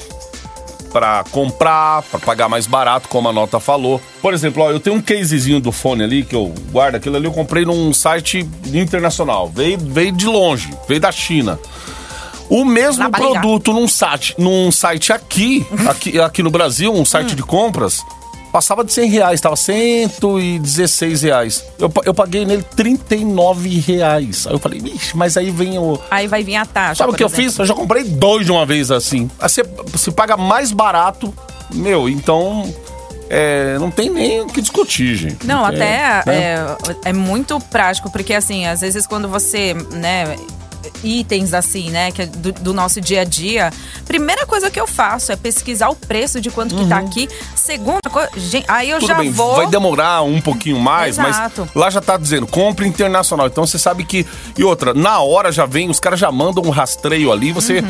pra 0.93 1.25
comprar, 1.31 2.03
pra 2.03 2.19
pagar 2.19 2.49
mais 2.49 2.67
barato, 2.67 3.09
como 3.09 3.29
a 3.29 3.33
nota 3.33 3.59
falou. 3.61 4.01
Por 4.21 4.35
exemplo, 4.35 4.63
ó, 4.63 4.71
eu 4.71 4.81
tenho 4.81 4.97
um 4.97 5.01
casezinho 5.01 5.61
do 5.61 5.73
fone 5.73 6.03
ali 6.03 6.25
que 6.25 6.35
eu 6.35 6.53
guardo, 6.71 6.97
aquilo 6.97 7.17
ali 7.17 7.27
eu 7.27 7.33
comprei 7.33 7.65
num 7.65 7.93
site 7.93 8.49
internacional. 8.73 9.49
Veio, 9.49 9.79
veio 9.79 10.13
de 10.13 10.27
longe, 10.27 10.71
veio 10.89 11.01
da 11.01 11.13
China. 11.13 11.59
O 12.49 12.65
mesmo 12.65 13.09
produto 13.11 13.73
num 13.73 13.87
site, 13.87 14.35
num 14.37 14.73
site 14.73 15.13
aqui, 15.13 15.65
aqui, 15.89 16.21
aqui 16.21 16.43
no 16.43 16.51
Brasil, 16.51 16.93
um 16.93 17.05
site 17.05 17.37
de 17.37 17.45
compras, 17.45 18.05
passava 18.53 18.85
de 18.85 18.93
100 18.93 19.09
reais, 19.11 19.41
tava 19.41 19.57
116 19.57 21.23
reais. 21.23 21.65
Eu, 21.79 21.93
eu 22.05 22.15
paguei 22.15 22.45
nele 22.45 22.63
39 22.77 23.69
reais. 23.81 24.47
Aí 24.47 24.53
eu 24.55 24.59
falei, 24.59 24.81
vixe, 24.81 25.17
mas 25.17 25.37
aí 25.37 25.51
vem 25.51 25.79
o, 25.79 25.99
Aí 26.11 26.27
vai 26.27 26.43
vir 26.43 26.57
a 26.57 26.67
taxa. 26.67 26.97
Sabe 26.97 27.13
o 27.13 27.17
que 27.17 27.23
eu 27.23 27.29
exemplo. 27.29 27.45
fiz? 27.45 27.59
Eu 27.59 27.67
já 27.67 27.75
comprei 27.75 28.05
dois 28.05 28.45
de 28.47 28.53
uma 28.53 28.67
vez 28.67 28.91
assim. 28.91 29.31
Aí 29.41 29.49
você, 29.49 29.63
você 29.93 30.11
paga 30.11 30.37
mais 30.37 30.73
barato, 30.73 31.33
meu, 31.73 32.09
então. 32.09 32.73
é, 33.29 33.79
não 33.79 33.91
tem 33.91 34.11
nem 34.11 34.41
o 34.41 34.47
que 34.47 34.61
discutir, 34.61 35.15
gente. 35.15 35.47
Não, 35.47 35.65
É, 35.65 35.69
até 35.69 36.23
né? 36.27 36.77
é, 37.05 37.11
é 37.11 37.13
muito 37.13 37.59
prático, 37.61 38.11
porque 38.11 38.35
assim, 38.35 38.67
às 38.67 38.81
vezes 38.81 39.07
quando 39.07 39.29
você, 39.29 39.75
né, 39.93 40.37
itens 41.03 41.55
assim, 41.55 41.91
né, 41.91 42.11
que 42.11 42.23
é 42.23 42.27
do, 42.27 42.53
do 42.53 42.75
nosso 42.75 43.01
dia 43.01 43.23
a 43.23 43.25
dia, 43.25 43.73
primeira 44.07 44.47
coisa 44.47 44.71
que 44.71 44.81
eu 44.81 44.87
faço 44.87 45.33
é 45.33 45.37
pesquisar 45.37 45.89
o 45.89 45.97
preço 45.97 46.41
de 46.41 46.51
quanto 46.51 46.75
que 46.75 46.87
tá 46.87 46.99
aqui. 46.99 47.29
Segunda 47.55 48.09
coisa, 48.11 48.31
gente, 48.37 48.65
aí 48.69 48.91
eu 48.91 48.99
Tudo 48.99 49.09
já 49.09 49.15
bem, 49.19 49.31
vou 49.31 49.57
vai 49.57 49.67
demorar 49.67 50.23
um 50.23 50.41
pouquinho 50.41 50.79
mais, 50.79 51.19
Exato. 51.19 51.63
mas 51.63 51.75
lá 51.75 51.91
já 51.91 52.01
tá 52.01 52.17
dizendo, 52.17 52.47
compra 52.47 52.87
internacional. 52.87 53.47
Então 53.47 53.67
você 53.67 53.79
sabe 53.79 54.05
que. 54.05 54.27
E 54.57 54.65
outra, 54.65 54.95
na 54.95 55.21
hora 55.21 55.53
já 55.53 55.67
vem, 55.67 55.89
os 55.89 56.01
caras 56.01 56.19
já 56.19 56.31
mandam 56.31 56.65
um 56.65 56.71
rastreio 56.71 57.33
ali, 57.33 57.53
você, 57.53 57.83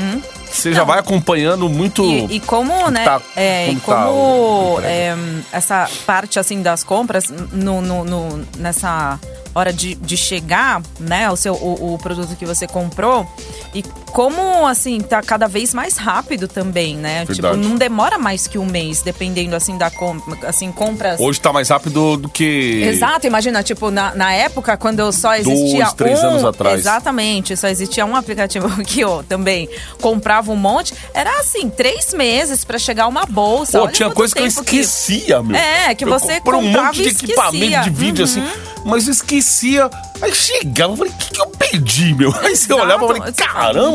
você 0.52 0.72
já 0.72 0.84
vai 0.84 0.98
acompanhando 0.98 1.68
muito. 1.68 2.04
E, 2.04 2.36
e 2.36 2.40
como, 2.40 2.88
né, 2.90 3.04
tá- 3.04 3.20
é, 3.36 3.66
como 3.66 3.78
e 3.78 3.80
tá 3.80 4.04
como 4.04 4.74
o 4.76 4.80
é, 4.82 5.14
essa 5.52 5.88
parte, 6.06 6.38
assim, 6.38 6.62
das 6.62 6.82
compras, 6.84 7.28
no, 7.52 7.80
no- 7.80 8.04
no- 8.04 8.46
nessa 8.58 9.18
hora 9.54 9.72
de, 9.72 9.94
de 9.96 10.16
chegar, 10.16 10.80
né, 10.98 11.30
o, 11.30 11.36
seu, 11.36 11.54
o, 11.54 11.94
o 11.94 11.98
produto 11.98 12.36
que 12.36 12.46
você 12.46 12.66
comprou, 12.66 13.26
e 13.74 13.82
como, 14.12 14.66
assim, 14.66 15.00
tá 15.00 15.22
cada 15.22 15.46
vez 15.46 15.72
mais 15.74 15.96
rápido 15.96 16.46
também, 16.48 16.96
né? 16.96 17.24
Verdade. 17.24 17.56
Tipo, 17.56 17.68
não 17.68 17.76
demora 17.76 18.18
mais 18.18 18.46
que 18.46 18.58
um 18.58 18.66
mês, 18.66 19.02
dependendo, 19.02 19.54
assim, 19.56 19.76
da 19.78 19.90
compra, 19.90 20.48
assim, 20.48 20.70
compras... 20.72 21.18
Hoje 21.20 21.40
tá 21.40 21.52
mais 21.52 21.68
rápido 21.68 22.16
do 22.16 22.28
que. 22.28 22.82
Exato, 22.84 23.26
imagina, 23.26 23.62
tipo, 23.62 23.90
na, 23.90 24.14
na 24.14 24.32
época, 24.32 24.76
quando 24.76 25.10
só 25.12 25.34
existia 25.34 25.84
Dois, 25.84 25.92
três 25.94 26.22
um... 26.22 26.28
anos 26.28 26.44
atrás. 26.44 26.80
Exatamente, 26.80 27.56
só 27.56 27.68
existia 27.68 28.04
um 28.04 28.14
aplicativo 28.16 28.68
que 28.84 29.00
eu 29.00 29.24
também 29.28 29.68
comprava 30.00 30.50
um 30.52 30.56
monte. 30.56 30.94
Era 31.14 31.40
assim, 31.40 31.68
três 31.68 32.12
meses 32.12 32.64
pra 32.64 32.78
chegar 32.78 33.06
uma 33.06 33.24
bolsa. 33.26 33.78
Pô, 33.78 33.84
Olha 33.84 33.92
tinha 33.92 34.10
coisa 34.10 34.34
que 34.34 34.40
eu 34.40 34.48
tempo 34.48 34.64
que- 34.64 34.80
esquecia, 34.80 35.42
meu. 35.42 35.56
É, 35.56 35.94
que 35.94 36.04
Eu 36.04 36.08
você 36.08 36.40
comprei 36.40 36.60
um 36.60 36.64
comprava 36.66 36.86
monte 36.88 36.96
de 37.02 37.08
e 37.08 37.10
equipamento 37.10 37.56
esquecia. 37.64 37.80
de 37.82 37.90
vídeo, 37.90 38.24
assim, 38.24 38.42
mas 38.84 39.06
eu 39.06 39.12
esquecia. 39.12 39.90
Aí 40.22 40.34
chegava, 40.34 40.92
eu 40.92 40.96
falei, 40.98 41.12
o 41.12 41.16
que, 41.16 41.30
que 41.30 41.40
eu 41.40 41.46
perdi, 41.46 42.14
meu? 42.14 42.30
Aí 42.42 42.54
você 42.54 42.64
Exato. 42.72 42.82
olhava 42.82 43.04
e 43.04 43.06
falei, 43.06 43.22
fala, 43.32 43.32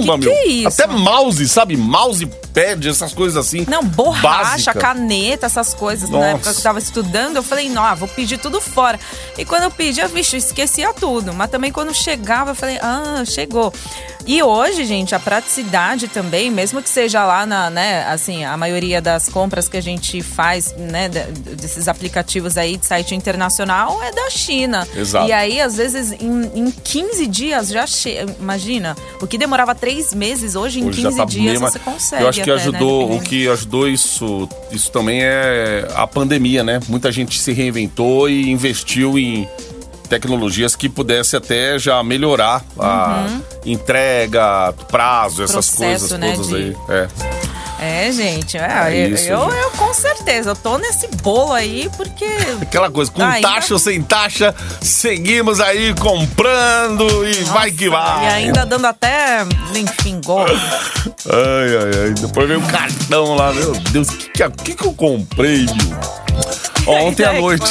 caramba, 0.05 0.25
"Que 0.25 0.29
que 0.29 0.29
meu. 0.29 0.43
é 0.43 0.47
isso?" 0.47 0.81
Até 0.81 0.87
mouse, 0.93 1.47
sabe? 1.49 1.77
Mouse 1.77 2.27
pad, 2.55 2.87
essas 2.89 3.13
coisas 3.13 3.37
assim. 3.37 3.65
Não, 3.69 3.83
borracha, 3.83 4.71
básica. 4.71 4.73
caneta, 4.79 5.45
essas 5.45 5.73
coisas. 5.73 6.09
Na 6.09 6.17
Nossa. 6.17 6.29
época 6.31 6.53
que 6.53 6.59
eu 6.59 6.63
tava 6.63 6.79
estudando, 6.79 7.35
eu 7.35 7.43
falei, 7.43 7.69
não, 7.69 7.83
ah, 7.83 7.93
vou 7.93 8.07
pedir 8.07 8.37
tudo 8.37 8.61
fora. 8.61 8.99
E 9.37 9.43
quando 9.43 9.63
eu 9.63 9.71
pedia, 9.71 10.07
vixe, 10.07 10.35
eu 10.35 10.39
esquecia 10.39 10.93
tudo. 10.93 11.33
Mas 11.33 11.49
também 11.49 11.71
quando 11.71 11.93
chegava, 11.93 12.51
eu 12.51 12.55
falei, 12.55 12.77
ah, 12.81 13.23
chegou. 13.25 13.73
E 14.27 14.41
hoje, 14.41 14.85
gente, 14.85 15.13
a 15.13 15.19
praticidade 15.19 16.07
também, 16.07 16.49
mesmo 16.49 16.81
que 16.81 16.89
seja 16.89 17.23
lá 17.25 17.45
na, 17.45 17.69
né, 17.69 18.03
assim, 18.07 18.43
a 18.43 18.57
maioria 18.57 18.99
das 18.99 19.29
compras 19.29 19.69
que 19.69 19.77
a 19.77 19.81
gente 19.81 20.23
faz, 20.23 20.73
né, 20.75 21.07
de- 21.09 21.25
desses 21.55 21.87
aplicativos 21.87 22.57
aí 22.57 22.75
de 22.77 22.85
site 22.87 23.13
internacional 23.13 24.01
é 24.01 24.11
da 24.11 24.29
China. 24.31 24.87
Exato. 24.95 25.27
E 25.27 25.31
aí, 25.31 25.61
às 25.61 25.75
vezes, 25.77 26.11
em, 26.13 26.51
em 26.55 26.71
15 26.71 27.27
dias 27.27 27.67
já 27.69 27.85
chega. 27.85 28.35
Imagina, 28.39 28.95
o 29.21 29.27
que 29.27 29.37
demorava 29.37 29.75
três 29.75 30.11
meses, 30.11 30.55
hoje 30.55 30.79
em 30.79 30.87
Hoje 30.87 31.03
15 31.03 31.11
já 31.17 31.23
tá 31.23 31.25
dias 31.29 31.61
mas 31.61 31.73
você 31.73 31.79
consegue. 31.79 32.23
Eu 32.23 32.29
acho 32.29 32.41
que 32.43 32.44
até, 32.51 32.63
né, 32.63 32.69
ajudou, 32.69 32.97
o 32.97 33.07
dependendo. 33.07 33.29
que 33.29 33.47
ajudou 33.49 33.87
isso, 33.89 34.49
isso 34.71 34.91
também 34.91 35.21
é 35.23 35.87
a 35.95 36.05
pandemia, 36.07 36.63
né? 36.63 36.79
Muita 36.87 37.11
gente 37.11 37.39
se 37.39 37.51
reinventou 37.53 38.29
e 38.29 38.49
investiu 38.49 39.17
em 39.19 39.47
tecnologias 40.09 40.75
que 40.75 40.87
pudesse 40.87 41.35
até 41.35 41.79
já 41.79 42.01
melhorar 42.03 42.63
a 42.79 43.25
entrega, 43.65 44.71
prazo, 44.91 45.41
essas 45.43 45.67
Uhum. 45.71 45.77
Processo, 45.77 46.09
coisas 46.09 46.19
né, 46.19 46.31
todas 46.33 46.47
de- 46.47 46.55
aí. 46.55 46.75
É. 46.89 47.07
É, 47.79 48.09
gente, 48.11 48.57
é, 48.57 48.61
É 48.89 49.05
eu, 49.07 49.13
isso, 49.13 49.27
eu, 49.29 49.51
gente. 49.51 49.61
eu 49.61 49.69
com 49.71 49.93
certeza, 49.93 50.51
eu 50.51 50.55
tô 50.55 50.77
nesse 50.77 51.07
bolo 51.21 51.51
aí 51.53 51.89
porque. 51.97 52.25
Aquela 52.61 52.89
coisa, 52.89 53.11
com 53.11 53.21
Ainda- 53.23 53.47
taxa 53.47 53.73
ou 53.73 53.79
sem 53.79 54.01
taxa, 54.01 54.55
seguimos 54.81 55.59
aí 55.59 55.93
comprando 55.95 57.27
e 57.27 57.43
vai 57.45 57.71
que 57.71 57.89
vai. 57.89 58.23
E 58.23 58.27
ainda 58.27 58.65
dando 58.65 58.85
até, 58.87 59.45
enfim, 59.75 60.21
golpe. 60.23 60.51
Ai, 60.53 61.77
ai, 61.77 62.03
ai. 62.05 62.13
Depois 62.13 62.47
veio 62.47 62.59
o 62.61 62.67
cartão 62.67 63.35
lá, 63.35 63.51
meu 63.51 63.71
Deus, 63.91 64.07
o 64.07 64.11
que, 64.17 64.29
que, 64.29 64.49
que, 64.63 64.75
que 64.75 64.85
eu 64.85 64.93
comprei, 64.93 65.65
viu? 65.65 65.97
Ontem 66.87 67.23
à 67.25 67.29
Ainda 67.31 67.41
noite. 67.41 67.65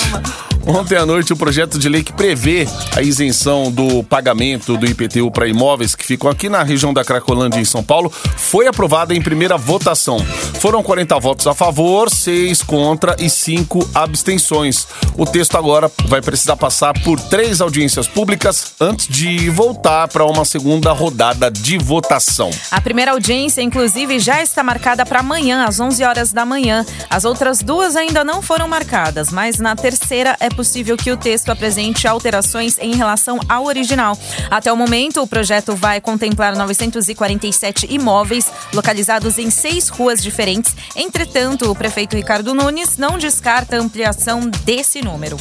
Ontem 0.67 0.97
à 0.97 1.05
noite, 1.05 1.31
o 1.31 1.37
projeto 1.37 1.79
de 1.79 1.91
lei 1.91 2.03
que 2.03 2.13
prevê 2.13 2.67
a 2.97 3.03
isenção 3.03 3.71
do 3.71 4.03
pagamento 4.03 4.79
do 4.79 4.87
IPTU 4.87 5.31
para 5.31 5.47
imóveis 5.47 5.95
que 5.95 6.05
ficam 6.05 6.31
aqui 6.31 6.49
na 6.49 6.63
região 6.63 6.93
da 6.93 7.05
Cracolândia, 7.05 7.61
em 7.61 7.65
São 7.67 7.83
Paulo, 7.83 8.11
foi 8.11 8.67
aprovado 8.67 9.13
em 9.13 9.21
primeira 9.21 9.59
votação. 9.59 10.19
Foram 10.61 10.83
40 10.83 11.21
votos 11.21 11.47
a 11.47 11.53
favor, 11.53 12.09
6 12.09 12.63
contra 12.63 13.15
e 13.19 13.29
5 13.29 13.91
abstenções. 13.95 14.89
O 15.19 15.27
texto 15.27 15.57
agora 15.59 15.93
vai 16.07 16.23
precisar 16.23 16.57
passar 16.57 16.95
por 17.03 17.21
três 17.21 17.61
audiências 17.61 18.09
públicas 18.09 18.73
antes 18.81 19.07
de 19.07 19.51
voltar 19.51 20.09
para 20.09 20.25
uma 20.25 20.47
segunda 20.47 20.93
rodada 20.93 21.51
de 21.51 21.77
votação. 21.77 22.51
A 22.71 22.81
primeira 22.81 23.11
audiência, 23.11 23.61
inclusive, 23.61 24.19
já 24.19 24.43
está 24.43 24.63
marcada 24.63 25.05
para 25.05 25.21
amanhã, 25.21 25.67
às 25.67 25.79
11 25.79 26.03
horas 26.05 26.33
da 26.33 26.47
manhã. 26.47 26.87
As 27.11 27.27
outras 27.27 27.59
duas 27.59 27.97
ainda 27.97 28.25
não 28.25 28.41
foram 28.41 28.67
marcadas, 28.67 29.31
mas 29.31 29.59
na 29.59 29.77
terceira 29.77 30.37
é 30.41 30.54
possível 30.55 30.97
que 30.97 31.11
o 31.11 31.17
texto 31.17 31.51
apresente 31.51 32.07
alterações 32.07 32.79
em 32.79 32.95
relação 32.95 33.39
ao 33.49 33.65
original. 33.65 34.19
Até 34.51 34.73
o 34.73 34.77
momento, 34.77 35.21
o 35.21 35.27
projeto 35.27 35.75
vai 35.75 36.01
contemplar 36.01 36.57
947 36.57 37.87
imóveis 37.91 38.51
localizados 38.73 39.39
em 39.39 39.51
seis 39.51 39.89
ruas 39.89 40.23
diferentes. 40.23 40.75
Entretanto, 40.97 41.71
o 41.71 41.75
prefeito 41.75 42.17
Ricardo 42.17 42.55
Nunes 42.55 42.97
não 42.97 43.19
descarta 43.19 43.77
ampliação 43.77 44.49
desse 44.65 45.03
número. 45.03 45.37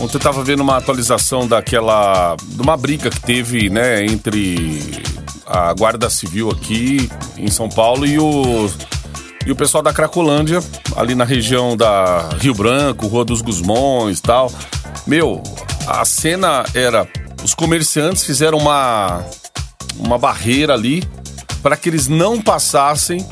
Ontem 0.00 0.16
eu 0.16 0.20
tava 0.20 0.44
vendo 0.44 0.60
uma 0.60 0.76
atualização 0.76 1.46
daquela. 1.46 2.36
de 2.40 2.62
uma 2.62 2.76
briga 2.76 3.10
que 3.10 3.20
teve, 3.20 3.68
né, 3.68 4.04
entre 4.04 5.02
a 5.44 5.72
Guarda 5.72 6.08
Civil 6.08 6.50
aqui 6.50 7.10
em 7.36 7.48
São 7.48 7.68
Paulo 7.68 8.06
e 8.06 8.18
o. 8.18 8.70
E 9.48 9.50
o 9.50 9.56
pessoal 9.56 9.82
da 9.82 9.94
Cracolândia, 9.94 10.62
ali 10.94 11.14
na 11.14 11.24
região 11.24 11.74
da 11.74 12.28
Rio 12.38 12.52
Branco, 12.52 13.06
Rua 13.06 13.24
dos 13.24 13.40
Gusmões 13.40 14.18
e 14.18 14.22
tal. 14.22 14.52
Meu, 15.06 15.42
a 15.86 16.04
cena 16.04 16.66
era. 16.74 17.08
Os 17.42 17.54
comerciantes 17.54 18.24
fizeram 18.24 18.58
uma. 18.58 19.24
uma 19.96 20.18
barreira 20.18 20.74
ali 20.74 21.02
para 21.62 21.78
que 21.78 21.88
eles 21.88 22.08
não 22.08 22.42
passassem 22.42 23.26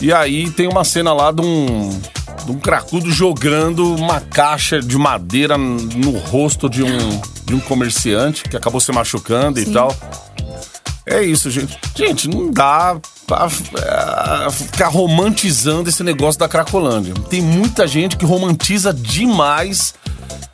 e 0.00 0.12
aí 0.12 0.50
tem 0.50 0.66
uma 0.66 0.82
cena 0.82 1.12
lá 1.12 1.30
de 1.30 1.42
um, 1.42 1.90
de 2.44 2.50
um 2.50 2.58
cracudo 2.58 3.08
jogando 3.08 3.94
uma 3.94 4.20
caixa 4.20 4.80
de 4.80 4.98
madeira 4.98 5.56
no 5.56 6.18
rosto 6.18 6.68
de 6.68 6.82
um, 6.82 7.20
de 7.44 7.54
um 7.54 7.60
comerciante 7.60 8.42
que 8.42 8.56
acabou 8.56 8.80
se 8.80 8.90
machucando 8.90 9.60
e 9.60 9.66
tal. 9.66 9.94
É 11.06 11.22
isso, 11.22 11.48
gente. 11.52 11.78
Gente, 11.94 12.28
não 12.28 12.50
dá 12.50 12.98
pra 13.30 13.46
é, 14.46 14.50
ficar 14.50 14.88
romantizando 14.88 15.88
esse 15.88 16.02
negócio 16.02 16.38
da 16.40 16.48
Cracolândia. 16.48 17.14
Tem 17.28 17.40
muita 17.40 17.86
gente 17.86 18.16
que 18.16 18.24
romantiza 18.24 18.92
demais. 18.92 19.94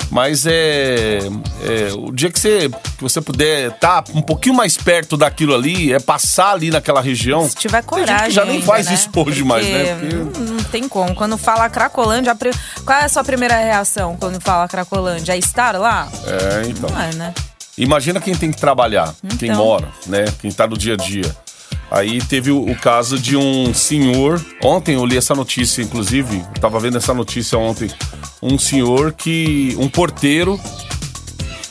Mas 0.09 0.47
é, 0.47 1.19
é, 1.19 1.93
O 1.99 2.13
dia 2.13 2.31
que 2.31 2.39
você, 2.39 2.69
que 2.97 3.03
você 3.03 3.21
puder 3.21 3.71
estar 3.73 4.05
um 4.15 4.23
pouquinho 4.23 4.55
mais 4.55 4.77
perto 4.77 5.17
daquilo 5.17 5.53
ali, 5.53 5.93
é 5.93 5.99
passar 5.99 6.53
ali 6.53 6.71
naquela 6.71 7.01
região. 7.01 7.49
Se 7.49 7.57
tiver 7.57 7.83
coragem. 7.83 8.31
já 8.31 8.45
nem 8.45 8.63
faz 8.63 8.87
né? 8.87 8.95
isso 8.95 9.11
hoje 9.17 9.43
mais, 9.43 9.67
né? 9.67 9.97
Porque 9.97 10.17
Porque- 10.17 10.39
Não, 10.41 10.57
tem 10.65 10.89
como. 10.89 11.13
Quando 11.17 11.37
fala 11.37 11.69
Cracolândia, 11.69 12.33
a 12.33 12.37
qual 12.85 12.99
é 13.01 13.05
a 13.05 13.09
sua 13.09 13.25
primeira 13.25 13.57
reação 13.57 14.17
quando 14.17 14.41
fala 14.41 14.69
Cracolândia? 14.69 15.33
É 15.33 15.39
estar 15.39 15.77
lá? 15.77 16.09
É, 16.25 16.69
então. 16.69 16.89
Não 16.89 17.01
é, 17.01 17.13
né? 17.15 17.35
Imagina 17.77 18.21
quem 18.21 18.35
tem 18.35 18.51
que 18.53 18.59
trabalhar, 18.61 19.13
quem 19.39 19.51
Então. 19.51 19.65
mora, 19.65 19.89
né? 20.07 20.25
Quem 20.41 20.51
tá 20.53 20.67
no 20.69 20.79
dia 20.79 20.95
a 20.95 20.97
dia. 20.97 21.37
Aí 21.91 22.21
teve 22.21 22.51
o, 22.51 22.75
caso 22.77 23.19
de 23.19 23.37
um 23.37 23.73
senhor. 23.73 24.45
Ontem 24.63 24.97
eu 24.97 25.07
li 25.07 25.17
essa 25.17 25.35
notícia, 25.35 25.83
inclusive. 25.83 26.39
Eu 26.55 26.61
tava 26.61 26.81
vendo 26.81 26.97
essa 26.99 27.15
notícia 27.15 27.57
ontem. 27.59 27.89
Um 28.43 28.59
senhor 28.59 29.13
que. 29.13 29.75
Um 29.79 29.89
porteiro. 29.89 30.61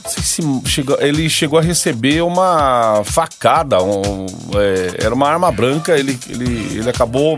Se 0.07 0.41
chegou, 0.65 0.98
ele 1.01 1.29
chegou 1.29 1.60
a 1.60 1.62
receber 1.62 2.22
uma 2.24 3.01
facada. 3.03 3.81
um- 3.84 4.25
é, 4.55 5.05
era 5.05 5.13
uma 5.13 5.27
arma 5.27 5.51
branca. 5.51 5.98
Ele, 5.98 6.17
ele, 6.29 6.77
ele 6.79 6.89
acabou 6.89 7.38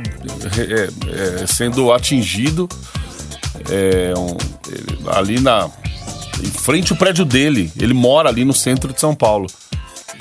é, 0.58 1.42
é, 1.44 1.48
sendo 1.48 1.92
atingido. 1.92 2.68
é, 3.72 4.14
um- 4.18 4.38
ali 5.10 5.40
na 5.40 5.70
em 6.40 6.52
frente 6.52 6.92
ao 6.92 6.98
prédio 6.98 7.26
dele. 7.26 7.72
Ele 7.80 7.94
mora 7.96 8.30
ali 8.30 8.46
no 8.46 8.54
centro 8.54 8.94
de 8.94 9.00
São 9.00 9.16
Paulo. 9.16 9.48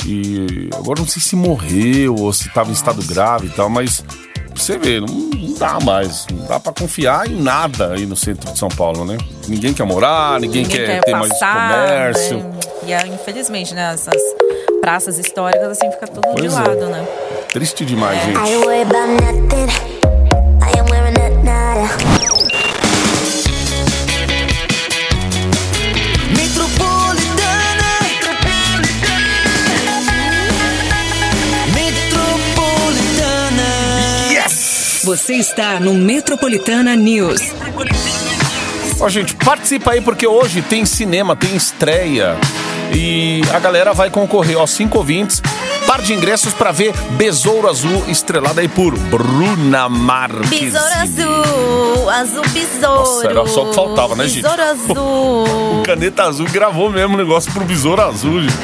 E 0.06 0.70
agora 0.75 1.00
não 1.00 1.06
sei 1.08 1.20
se 1.20 1.34
morreu 1.34 2.14
ou 2.14 2.32
se 2.32 2.46
estava 2.48 2.70
em 2.70 2.72
estado 2.72 3.02
grave 3.04 3.46
e 3.46 3.50
tal, 3.50 3.68
mas 3.68 4.04
você 4.54 4.78
vê, 4.78 5.00
não, 5.00 5.08
não 5.08 5.54
dá 5.58 5.78
mais. 5.80 6.26
Não 6.32 6.46
dá 6.46 6.60
pra 6.60 6.72
confiar 6.72 7.28
em 7.30 7.40
nada 7.42 7.92
aí 7.92 8.06
no 8.06 8.16
centro 8.16 8.52
de 8.52 8.58
São 8.58 8.68
Paulo, 8.68 9.04
né? 9.04 9.16
Ninguém 9.48 9.75
quer 9.75 9.84
morar, 9.84 10.40
ninguém, 10.40 10.64
quer, 10.64 11.02
ter 11.02 11.12
mais 11.12 11.32
comércio. 11.38 12.38
né? 12.38 12.50
E 12.86 12.92
é, 12.92 13.06
infelizmente, 13.06 13.75
né? 13.75 13.92
Essas 13.92 14.14
praças 14.80 15.18
históricas, 15.18 15.68
assim, 15.72 15.90
fica 15.90 16.06
tudo 16.06 16.28
de 16.34 16.42
Pois 16.42 16.52
é. 16.52 16.56
lado, 16.56 16.86
né? 16.86 17.06
Triste 17.52 17.84
demais, 17.84 18.22
gente. 18.25 18.38
Você 35.26 35.35
está 35.35 35.80
no 35.80 35.92
Metropolitana 35.92 36.95
News. 36.95 37.52
Ó, 39.00 39.09
gente, 39.09 39.35
participa 39.35 39.90
aí 39.90 40.00
porque 40.00 40.25
hoje 40.25 40.62
tem 40.62 40.85
cinema, 40.85 41.35
tem 41.35 41.56
estreia. 41.56 42.37
E 42.95 43.40
a 43.52 43.59
galera 43.59 43.92
vai 43.92 44.09
concorrer, 44.09 44.56
ó, 44.56 44.64
cinco 44.68 44.99
ouvintes. 44.99 45.42
Par 45.85 46.00
de 46.00 46.14
ingressos 46.14 46.54
pra 46.54 46.71
ver 46.71 46.95
Besouro 47.16 47.68
Azul, 47.68 48.04
estrelada 48.06 48.61
aí 48.61 48.68
por 48.68 48.97
Bruna 48.97 49.88
Marques. 49.88 50.49
Besouro 50.49 50.95
azul, 50.95 52.09
azul 52.09 52.49
besouro. 52.50 52.97
Nossa, 52.97 53.26
era 53.26 53.47
só 53.49 53.64
o 53.64 53.68
que 53.71 53.75
faltava, 53.75 54.14
né, 54.14 54.28
gente? 54.28 54.42
Besouro 54.42 54.62
azul. 54.95 55.83
Caneta 55.85 56.23
Azul 56.23 56.47
gravou 56.52 56.88
mesmo 56.88 57.14
o 57.14 57.18
negócio 57.18 57.50
pro 57.50 57.64
Besouro 57.64 58.00
Azul, 58.00 58.42
gente. 58.42 58.54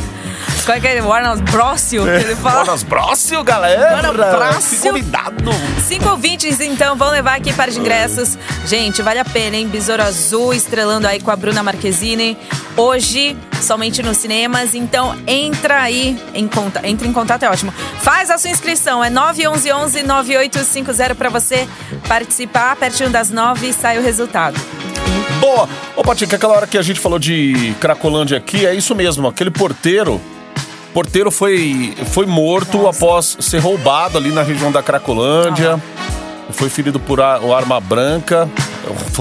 Qual 0.68 0.78
é 0.78 0.82
que 0.82 0.88
é? 0.88 1.02
Warner 1.02 1.38
Brócio, 1.50 2.04
que 2.04 2.10
ele 2.10 2.36
fala. 2.36 2.66
Bonas 2.66 2.84
Brócio, 2.84 3.42
galera. 3.42 3.94
Warner 3.94 4.12
Brócio. 4.12 4.82
Convidado. 4.82 5.50
Cinco 5.88 6.10
ouvintes, 6.10 6.60
então, 6.60 6.98
vão 6.98 7.10
levar 7.10 7.38
aqui 7.38 7.54
para 7.54 7.72
de 7.72 7.80
ingressos. 7.80 8.38
Gente, 8.66 9.02
vale 9.02 9.20
a 9.20 9.24
pena, 9.24 9.56
hein? 9.56 9.70
Besouro 9.70 10.04
Azul, 10.04 10.54
estrelando 10.54 11.08
aí 11.08 11.22
com 11.22 11.32
a 11.32 11.38
Bruna 11.38 11.64
Marquezine. 11.64 12.38
Hoje, 12.76 13.38
somente 13.62 14.04
nos 14.04 14.18
cinemas. 14.18 14.76
Então, 14.76 15.18
entra 15.26 15.84
aí 15.84 16.22
em 16.34 16.50
conta. 16.50 16.86
Entra 16.86 17.08
em 17.08 17.14
contato, 17.14 17.44
é 17.44 17.50
ótimo. 17.50 17.74
Faz 18.02 18.30
a 18.30 18.38
sua 18.38 18.50
inscrição. 18.50 19.02
É 19.02 19.10
911-9850 19.10 21.16
para 21.16 21.30
você 21.30 21.66
participar. 22.10 22.76
Pertinho 22.76 23.10
das 23.10 23.30
nove 23.30 23.72
sai 23.72 24.00
o 24.00 24.04
resultado. 24.04 24.60
Boa. 25.40 25.70
Ô, 25.96 26.04
Patica, 26.04 26.36
aquela 26.36 26.56
hora 26.56 26.68
que 26.68 26.78
a 26.78 26.82
gente 26.82 27.00
falou 27.00 27.20
de 27.20 27.74
Cracolândia 27.80 28.38
aqui, 28.38 28.66
é 28.66 28.76
isso 28.76 28.94
mesmo. 28.94 29.30
Aquele 29.30 29.50
porteiro. 29.50 30.22
Porteiro 30.94 31.29
foi, 31.29 31.94
foi 32.12 32.25
morto 32.25 32.88
após 32.88 33.38
ser 33.39 33.60
roubado 33.60 34.17
ali 34.17 34.32
na 34.32 34.41
região 34.41 34.72
da 34.72 34.82
Cracolândia. 34.82 35.82
Foi 36.51 36.70
ferido 36.70 37.00
por 37.00 37.20
a- 37.22 37.39
o 37.39 37.53
arma 37.53 37.79
branca. 37.79 38.50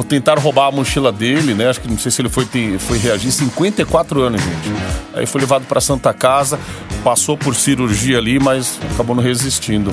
Tentaram 0.08 0.40
roubar 0.40 0.68
a 0.68 0.70
mochila 0.73 1.11
dele, 1.11 1.52
né? 1.54 1.68
Acho 1.68 1.80
que 1.80 1.88
não 1.88 1.99
sei 1.99 2.11
se 2.12 2.23
ele 2.23 2.28
foi, 2.28 2.44
te- 2.44 2.78
foi 2.78 2.99
reagir. 2.99 3.32
54 3.32 4.23
anos, 4.23 4.40
gente. 4.40 4.70
Aí 5.12 5.26
foi 5.26 5.40
levado 5.40 5.64
pra 5.66 5.80
Santa 5.80 6.14
Casa, 6.14 6.58
passou 7.02 7.37
por 7.37 7.54
cirurgia 7.54 8.18
ali, 8.18 8.38
mas 8.38 8.78
acabou 8.94 9.16
não 9.16 9.23
resistindo. 9.23 9.90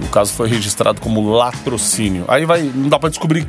O 0.00 0.06
caso 0.08 0.32
foi 0.32 0.48
registrado 0.48 1.00
como 1.00 1.28
latrocínio. 1.32 2.24
Aí 2.28 2.44
vai, 2.46 2.62
não 2.62 2.88
dá 2.88 2.98
pra 3.00 3.08
descobrir 3.08 3.48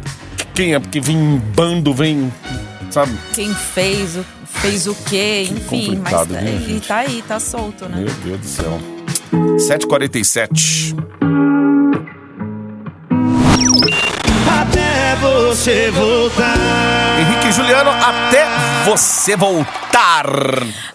quem 0.56 0.74
é, 0.74 0.80
porque 0.80 1.00
vem 1.00 1.16
em 1.16 1.38
bando, 1.38 1.94
vem, 1.94 2.34
sabe? 2.90 3.14
Quem 3.34 3.54
fez 3.54 4.16
o, 4.18 4.26
fez 4.54 4.88
o 4.88 4.96
quê, 4.96 5.44
enfim. 5.50 5.98
Mas 6.02 6.14
complicado, 6.14 6.34
tá, 6.34 6.40
viu, 6.40 6.50
ele 6.50 6.68
gente? 6.74 6.88
tá 6.88 6.98
aí, 6.98 7.24
tá 7.28 7.40
solto, 7.40 7.86
né? 7.88 7.98
Meu 7.98 8.14
Deus 8.24 8.40
do 8.40 8.48
céu. 8.48 8.80
7h47. 9.32 10.96
Até 14.62 15.16
você 15.22 15.92
voltar. 15.92 16.56
Henrique 17.20 17.48
e 17.48 17.52
Juliano, 17.52 17.90
até 17.92 18.46
você 18.86 19.36
voltar. 19.36 20.26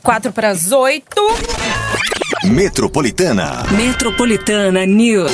Quatro 0.03 0.33
para 0.33 0.51
as 0.51 0.73
oito. 0.73 1.21
Metropolitana. 2.45 3.65
Metropolitana 3.71 4.85
News. 4.85 5.33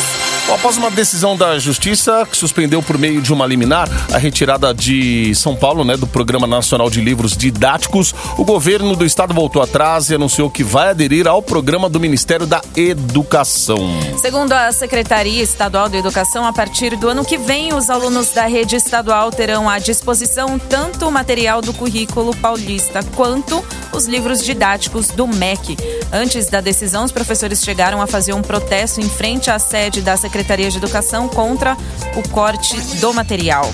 Após 0.53 0.77
uma 0.77 0.91
decisão 0.91 1.37
da 1.37 1.57
Justiça 1.61 2.27
que 2.29 2.37
suspendeu 2.37 2.83
por 2.83 2.99
meio 2.99 3.23
de 3.23 3.33
uma 3.33 3.47
liminar 3.47 3.89
a 4.13 4.19
retirada 4.19 4.75
de 4.75 5.33
São 5.33 5.55
Paulo, 5.55 5.85
né, 5.85 5.97
do 5.97 6.09
Programa 6.09 6.45
Nacional 6.45 6.91
de 6.91 7.01
Livros 7.01 7.37
Didáticos, 7.37 8.13
o 8.37 8.45
governo 8.45 8.97
do 8.97 9.07
estado 9.07 9.33
voltou 9.33 9.63
atrás 9.63 10.11
e 10.11 10.17
anunciou 10.17 10.51
que 10.51 10.65
vai 10.65 10.91
aderir 10.91 11.29
ao 11.29 11.41
programa 11.41 11.89
do 11.89 12.01
Ministério 12.01 12.49
da 12.49 12.61
Educação. 12.75 13.79
Segundo 14.21 14.53
a 14.53 14.73
Secretaria 14.73 15.41
Estadual 15.41 15.89
de 15.89 15.99
Educação, 15.99 16.45
a 16.45 16.53
partir 16.53 16.97
do 16.97 17.09
ano 17.09 17.25
que 17.25 17.39
vem, 17.39 17.73
os 17.73 17.89
alunos 17.89 18.31
da 18.31 18.47
rede 18.47 18.75
estadual 18.75 19.31
terão 19.31 19.69
à 19.69 19.79
disposição 19.79 20.59
tanto 20.59 21.07
o 21.07 21.13
material 21.13 21.63
do 21.63 21.73
currículo 21.73 22.35
paulista 22.37 23.05
quanto 23.15 23.65
os 23.93 24.07
livros 24.07 24.45
didáticos 24.45 25.09
do 25.09 25.29
MEC. 25.29 25.77
Antes 26.13 26.49
da 26.49 26.61
decisão, 26.61 27.05
os 27.05 27.13
professores 27.13 27.63
chegaram 27.63 28.03
a 28.03 28.07
fazer 28.09 28.33
um 28.33 28.43
protesto 28.43 29.01
em 29.01 29.09
frente 29.09 29.49
à 29.49 29.59
sede 29.59 30.03
da 30.03 30.17
Secretaria 30.17 30.40
de 30.43 30.79
Educação 30.79 31.29
contra 31.29 31.77
o 32.17 32.29
corte 32.31 32.81
do 32.99 33.13
material. 33.13 33.71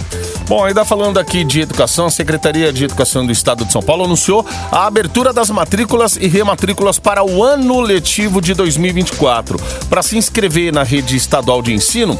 Bom, 0.49 0.65
ainda 0.65 0.85
falando 0.85 1.19
aqui 1.19 1.45
de 1.45 1.61
educação, 1.61 2.07
a 2.07 2.11
Secretaria 2.11 2.73
de 2.73 2.85
Educação 2.85 3.25
do 3.25 3.33
Estado 3.33 3.65
de 3.65 3.73
São 3.73 3.83
Paulo 3.83 4.05
anunciou 4.05 4.45
a 4.71 4.87
abertura 4.87 5.33
das 5.33 5.49
matrículas 5.51 6.17
e 6.17 6.27
rematrículas 6.27 6.99
para 6.99 7.25
o 7.25 7.43
ano 7.43 7.81
letivo 7.81 8.41
de 8.41 8.53
2024. 8.55 9.59
Para 9.89 10.03
se 10.03 10.17
inscrever 10.17 10.73
na 10.73 10.83
rede 10.83 11.17
estadual 11.17 11.63
de 11.63 11.73
ensino, 11.73 12.19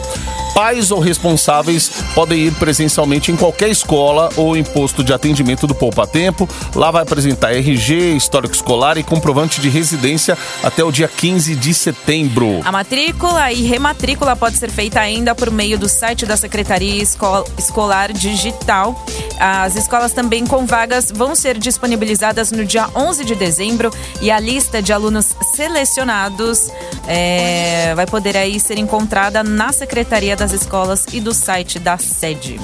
pais 0.57 0.91
ou 0.91 0.99
responsáveis 1.01 1.91
podem 2.15 2.47
ir 2.47 2.53
presencialmente 2.55 3.31
em 3.31 3.37
qualquer 3.37 3.69
escola 3.69 4.31
ou 4.39 4.57
em 4.57 4.65
posto 4.65 5.05
de 5.05 5.13
atendimento 5.13 5.67
do 5.67 5.75
Poupa 5.75 6.07
Tempo. 6.07 6.49
Lá 6.75 6.91
vai 6.91 7.03
apresentar 7.03 7.53
RG, 7.55 8.17
histórico 8.17 8.55
escolar 8.55 8.97
e 8.97 9.03
comprovante 9.03 9.61
de 9.61 9.69
residência 9.69 10.37
até 10.63 10.83
o 10.83 10.91
dia 10.91 11.09
15 11.09 11.55
de 11.55 11.75
setembro. 11.75 12.63
A 12.65 12.73
matrícula 12.73 13.53
e 13.53 13.67
rematrícula 13.67 14.35
pode 14.35 14.57
ser 14.57 14.71
feita 14.71 14.99
ainda 14.99 15.35
por 15.35 15.51
meio 15.51 15.79
do 15.79 15.91
site 15.91 16.25
da 16.25 16.39
Secretaria 16.39 17.03
Esco- 17.03 17.45
Escolar 17.59 18.11
Digital. 18.15 19.05
As 19.39 19.77
escolas 19.77 20.15
também 20.15 20.47
com 20.47 20.65
vagas 20.65 21.13
vão 21.15 21.35
ser 21.37 21.59
disponibilizadas 21.59 22.51
no 22.51 22.65
dia 22.65 22.89
11 22.97 23.27
de 23.27 23.35
dezembro 23.35 23.91
e 24.23 24.31
a 24.31 24.41
lista 24.41 24.81
de 24.81 24.91
alunos 24.91 25.37
selecionados 25.55 26.71
é, 27.07 27.93
vai 27.95 28.07
poder 28.07 28.39
aí 28.39 28.59
ser 28.59 28.79
encontrada 28.79 29.45
na 29.45 29.71
Secretaria 29.71 30.35
das 30.47 30.53
Escolas 30.53 31.07
e 31.13 31.21
do 31.21 31.35
site 31.35 31.81
da 31.81 31.99
sede. 31.99 32.61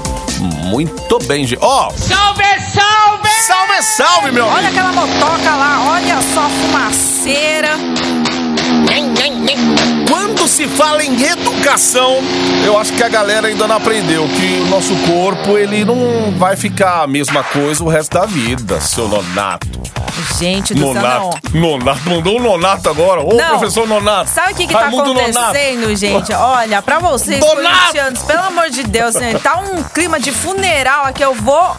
Muito 0.69 1.19
bem, 1.27 1.45
gente. 1.45 1.59
Ó, 1.61 1.91
Salve, 1.91 2.45
salve! 2.61 3.29
salve, 3.29 3.83
salve, 3.83 4.31
meu 4.31 4.47
Olha 4.47 4.69
aquela 4.69 4.93
motoca 4.93 5.57
lá, 5.57 5.91
olha 5.91 6.23
só 6.23 6.43
a 6.43 6.49
fumaceira. 6.49 7.71
Quando 10.13 10.47
se 10.47 10.69
fala 10.69 11.03
em 11.03 11.23
educação, 11.25 12.19
eu 12.67 12.79
acho 12.79 12.93
que 12.93 13.03
a 13.03 13.09
galera 13.09 13.49
ainda 13.49 13.67
não 13.67 13.77
aprendeu 13.77 14.29
que 14.29 14.61
o 14.61 14.67
nosso 14.67 14.95
corpo 15.07 15.57
ele 15.57 15.87
não 15.87 16.31
vai 16.37 16.55
ficar 16.55 17.05
a 17.05 17.07
mesma 17.07 17.43
coisa 17.43 17.83
o 17.83 17.89
resto 17.89 18.19
da 18.19 18.27
vida, 18.27 18.79
seu 18.79 19.09
nonato. 19.09 19.67
Gente 20.39 20.75
do 20.75 20.81
céu, 20.81 20.93
não. 20.93 21.03
Nonato. 21.03 21.57
Nonato. 21.57 22.11
Mandou 22.11 22.39
um 22.39 22.43
nonato 22.43 22.91
agora. 22.91 23.23
Ô, 23.23 23.33
Não. 23.33 23.59
professor 23.59 23.89
Nonato. 23.89 24.29
Sabe 24.29 24.53
o 24.53 24.57
que, 24.57 24.67
que 24.67 24.73
tá 24.75 24.81
Raimundo 24.81 25.15
Nonato. 25.15 25.39
acontecendo, 25.39 25.97
gente? 25.97 26.31
Olha, 26.35 26.83
pra 26.83 26.99
vocês, 26.99 27.41
Donato! 27.41 27.77
corintianos, 27.79 28.23
pelo 28.25 28.43
amor 28.43 28.69
de 28.69 28.83
Deus, 28.83 29.15
né? 29.15 29.41
tá 29.43 29.57
um 29.61 29.83
clima 29.83 30.21
de 30.21 30.31
funeral 30.31 31.07
aqui. 31.07 31.25
Eu 31.25 31.35
vou. 31.35 31.75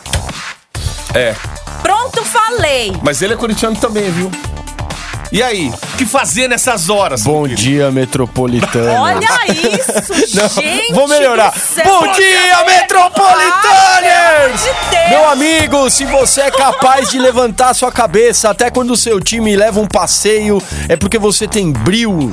É, 1.14 1.36
Pronto, 1.84 2.26
falei. 2.26 2.98
mas 3.04 3.22
ele 3.22 3.34
é 3.34 3.38
corintiano 3.38 3.76
também, 3.76 4.10
viu? 4.10 4.32
E 5.34 5.42
aí, 5.42 5.68
o 5.70 5.98
que 5.98 6.06
fazer 6.06 6.48
nessas 6.48 6.92
horas? 6.92 7.24
Bom 7.24 7.48
dia, 7.48 7.90
metropolitana. 7.90 9.02
Olha 9.02 9.28
isso, 9.50 10.38
Não, 10.38 10.48
gente. 10.48 10.94
vou 10.94 11.08
melhorar. 11.08 11.50
do 11.52 11.60
céu. 11.60 11.84
Bom 11.84 12.12
dia, 12.12 12.56
Ai, 12.56 12.64
Deus. 14.92 15.10
Meu 15.10 15.28
amigo, 15.28 15.90
se 15.90 16.06
você 16.06 16.42
é 16.42 16.52
capaz 16.52 17.10
de 17.10 17.18
levantar 17.18 17.74
sua 17.74 17.92
cabeça 17.92 18.52
até 18.52 18.70
quando 18.70 18.92
o 18.92 18.96
seu 18.98 19.20
time 19.20 19.56
leva 19.56 19.80
um 19.80 19.88
passeio, 19.88 20.62
é 20.88 20.96
porque 20.96 21.18
você 21.18 21.48
tem 21.48 21.72
bril. 21.72 22.32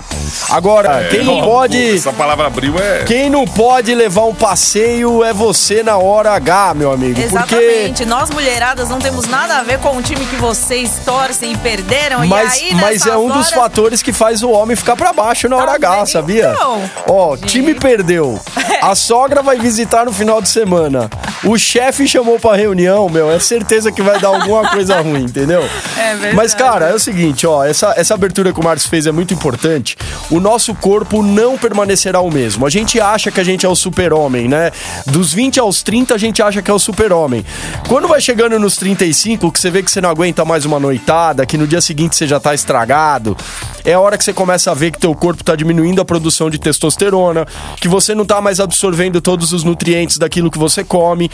Agora, 0.51 1.09
quem 1.11 1.25
não 1.25 1.41
pode. 1.41 1.97
Essa 1.97 2.13
palavra 2.13 2.49
abril 2.49 2.75
é. 2.79 3.05
Quem 3.05 3.31
não 3.31 3.47
pode 3.47 3.95
levar 3.95 4.27
um 4.27 4.35
passeio 4.35 5.25
é 5.25 5.33
você 5.33 5.83
na 5.83 5.97
hora 5.97 6.33
H, 6.33 6.75
meu 6.75 6.93
amigo. 6.93 7.15
Porque. 7.15 7.27
Exatamente. 7.27 8.05
Nós, 8.05 8.29
mulheradas, 8.29 8.91
não 8.91 8.99
temos 8.99 9.27
nada 9.27 9.57
a 9.57 9.63
ver 9.63 9.79
com 9.79 9.97
o 9.97 10.03
time 10.03 10.23
que 10.27 10.37
vocês 10.37 11.01
torcem 11.05 11.53
e 11.53 11.57
perderam. 11.57 12.27
Mas, 12.27 12.61
e 12.61 12.65
aí, 12.65 12.90
mas 12.91 13.07
é 13.07 13.17
um 13.17 13.29
dos 13.29 13.51
fatores 13.51 14.03
que 14.03 14.13
faz 14.13 14.43
o 14.43 14.51
homem 14.51 14.77
ficar 14.77 14.97
pra 14.97 15.13
baixo 15.13 15.49
na 15.49 15.57
hora 15.57 15.73
H, 15.75 15.89
Também, 15.91 16.07
sabia? 16.07 16.51
então. 16.55 16.91
Ó, 17.09 17.37
Gente. 17.37 17.47
time 17.49 17.75
perdeu. 17.75 18.39
A 18.83 18.95
sogra 18.95 19.43
vai 19.43 19.59
visitar 19.59 20.05
no 20.07 20.13
final 20.13 20.41
de 20.41 20.49
semana. 20.49 21.09
O 21.45 21.57
chefe 21.59 22.07
chamou 22.09 22.39
pra 22.39 22.57
reunião, 22.57 23.09
meu, 23.09 23.31
é 23.31 23.39
certeza 23.39 23.93
que 23.93 24.03
vai 24.03 24.19
dar 24.19 24.29
alguma 24.29 24.69
coisa 24.71 25.01
ruim, 25.01 25.25
entendeu? 25.25 25.63
É 26.01 26.13
verdade. 26.15 26.35
Mas, 26.37 26.55
cara, 26.55 26.89
é 26.89 26.95
o 26.95 26.99
seguinte, 26.99 27.47
ó, 27.47 27.63
essa, 27.65 27.93
essa 27.97 28.15
abertura 28.15 28.53
que 28.53 28.59
o 28.59 28.65
Marcos 28.65 28.87
fez 28.87 29.07
é 29.07 29.13
muito 29.13 29.35
importante. 29.35 29.97
O 30.31 30.41
nosso 30.41 30.75
corpo 30.75 31.23
não 31.23 31.59
permanecerá 31.59 32.21
o 32.21 32.31
mesmo. 32.31 32.67
A 32.67 32.71
gente 32.71 32.99
acha 32.99 33.31
que 33.31 33.39
a 33.39 33.45
gente 33.45 33.67
é 33.67 33.69
o 33.69 33.77
super-homem, 33.77 34.49
né? 34.49 34.71
Dos 35.07 35.33
20 35.35 35.61
aos 35.61 35.83
30, 35.83 36.15
a 36.15 36.19
gente 36.19 36.43
acha 36.43 36.63
que 36.63 36.71
é 36.71 36.75
o 36.75 36.79
super-homem. 36.79 37.45
Quando 37.87 38.09
vai 38.09 38.21
chegando 38.21 38.59
nos 38.59 38.77
35, 38.77 39.53
que 39.53 39.61
você 39.61 39.71
vê 39.71 39.83
que 39.83 39.91
você 39.91 40.01
não 40.01 40.09
aguenta 40.09 40.43
mais 40.45 40.65
uma 40.65 40.81
noitada, 40.81 41.45
que 41.45 41.59
no 41.59 41.67
dia 41.67 41.81
seguinte 41.83 42.17
você 42.17 42.27
já 42.27 42.41
tá 42.41 42.55
estragado, 42.71 43.37
é 43.85 43.95
a 43.95 44.01
hora 44.01 44.17
que 44.17 44.23
você 44.23 44.33
começa 44.33 44.71
a 44.71 44.75
ver 44.75 44.93
que 44.93 44.99
teu 44.99 45.13
corpo 45.15 45.43
tá 45.43 45.57
diminuindo 45.57 46.01
a 46.01 46.05
produção 46.05 46.49
de 46.49 46.59
testosterona, 46.59 47.45
que 47.81 47.89
você 47.89 48.15
não 48.15 48.25
tá 48.25 48.41
mais 48.41 48.61
absorvendo 48.61 49.21
todos 49.21 49.53
os 49.53 49.65
nutrientes 49.65 50.19
daquilo 50.19 50.51
que 50.51 50.59
você 50.59 50.85
come. 50.85 51.31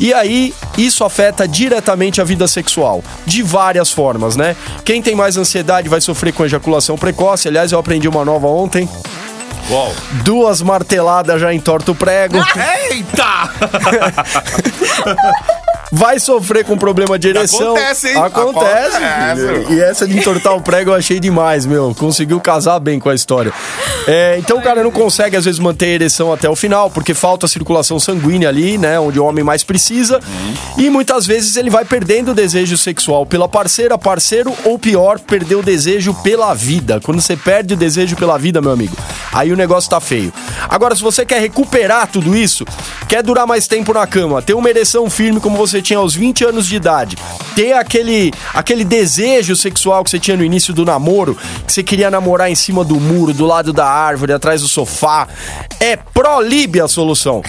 E 0.00 0.12
aí, 0.12 0.52
isso 0.76 1.04
afeta 1.04 1.46
diretamente 1.46 2.20
a 2.20 2.24
vida 2.24 2.48
sexual, 2.48 3.04
de 3.24 3.42
várias 3.42 3.92
formas, 3.92 4.34
né? 4.36 4.56
Quem 4.84 5.00
tem 5.00 5.14
mais 5.14 5.36
ansiedade 5.36 5.88
vai 5.88 6.00
sofrer 6.00 6.32
com 6.32 6.44
ejaculação 6.44 6.96
precoce. 6.96 7.46
Aliás, 7.46 7.70
eu 7.70 7.78
aprendi 7.78 8.08
uma 8.08 8.24
nova 8.24 8.48
ontem. 8.48 8.88
Duas 10.24 10.60
marteladas 10.60 11.40
já 11.40 11.54
entorta 11.54 11.92
o 11.92 11.94
prego. 11.94 12.36
Eita! 12.90 13.52
Vai 15.94 16.18
sofrer 16.18 16.64
com 16.64 16.78
problema 16.78 17.18
de 17.18 17.28
ereção. 17.28 17.76
Acontece, 17.76 18.08
hein? 18.08 18.16
Acontece. 18.16 18.96
Acontece. 18.96 19.72
E 19.74 19.80
essa 19.80 20.08
de 20.08 20.16
entortar 20.16 20.56
o 20.56 20.62
prego 20.62 20.90
eu 20.90 20.94
achei 20.94 21.20
demais, 21.20 21.66
meu. 21.66 21.94
Conseguiu 21.94 22.40
casar 22.40 22.78
bem 22.78 22.98
com 22.98 23.10
a 23.10 23.14
história. 23.14 23.52
É, 24.08 24.38
então 24.38 24.56
o 24.56 24.62
cara 24.62 24.82
não 24.82 24.90
consegue, 24.90 25.36
às 25.36 25.44
vezes, 25.44 25.60
manter 25.60 25.84
a 25.84 25.88
ereção 25.90 26.32
até 26.32 26.48
o 26.48 26.56
final, 26.56 26.88
porque 26.88 27.12
falta 27.12 27.46
circulação 27.46 28.00
sanguínea 28.00 28.48
ali, 28.48 28.78
né? 28.78 28.98
Onde 28.98 29.20
o 29.20 29.24
homem 29.26 29.44
mais 29.44 29.62
precisa. 29.62 30.18
E 30.78 30.88
muitas 30.88 31.26
vezes 31.26 31.56
ele 31.56 31.68
vai 31.68 31.84
perdendo 31.84 32.30
o 32.30 32.34
desejo 32.34 32.78
sexual 32.78 33.26
pela 33.26 33.46
parceira, 33.46 33.98
parceiro, 33.98 34.54
ou 34.64 34.78
pior, 34.78 35.18
perder 35.18 35.56
o 35.56 35.62
desejo 35.62 36.14
pela 36.22 36.54
vida. 36.54 37.00
Quando 37.02 37.20
você 37.20 37.36
perde 37.36 37.74
o 37.74 37.76
desejo 37.76 38.16
pela 38.16 38.38
vida, 38.38 38.62
meu 38.62 38.70
amigo, 38.70 38.96
aí 39.30 39.52
o 39.52 39.56
negócio 39.56 39.90
tá 39.90 40.00
feio. 40.00 40.32
Agora, 40.70 40.96
se 40.96 41.02
você 41.02 41.26
quer 41.26 41.40
recuperar 41.40 42.06
tudo 42.06 42.34
isso, 42.34 42.64
quer 43.06 43.22
durar 43.22 43.46
mais 43.46 43.66
tempo 43.68 43.92
na 43.92 44.06
cama, 44.06 44.40
ter 44.40 44.54
uma 44.54 44.70
ereção 44.70 45.10
firme 45.10 45.38
como 45.38 45.54
você 45.54 45.81
tinha 45.82 45.98
aos 45.98 46.14
20 46.14 46.44
anos 46.44 46.66
de 46.66 46.76
idade, 46.76 47.16
ter 47.54 47.74
aquele, 47.74 48.32
aquele 48.54 48.84
desejo 48.84 49.54
sexual 49.54 50.02
que 50.04 50.10
você 50.10 50.18
tinha 50.18 50.36
no 50.36 50.44
início 50.44 50.72
do 50.72 50.84
namoro, 50.84 51.36
que 51.66 51.72
você 51.72 51.82
queria 51.82 52.10
namorar 52.10 52.50
em 52.50 52.54
cima 52.54 52.84
do 52.84 52.98
muro, 52.98 53.34
do 53.34 53.44
lado 53.44 53.72
da 53.72 53.86
árvore, 53.86 54.32
atrás 54.32 54.62
do 54.62 54.68
sofá, 54.68 55.28
é 55.80 55.96
Prolib 55.96 56.80
a 56.80 56.88
solução. 56.88 57.42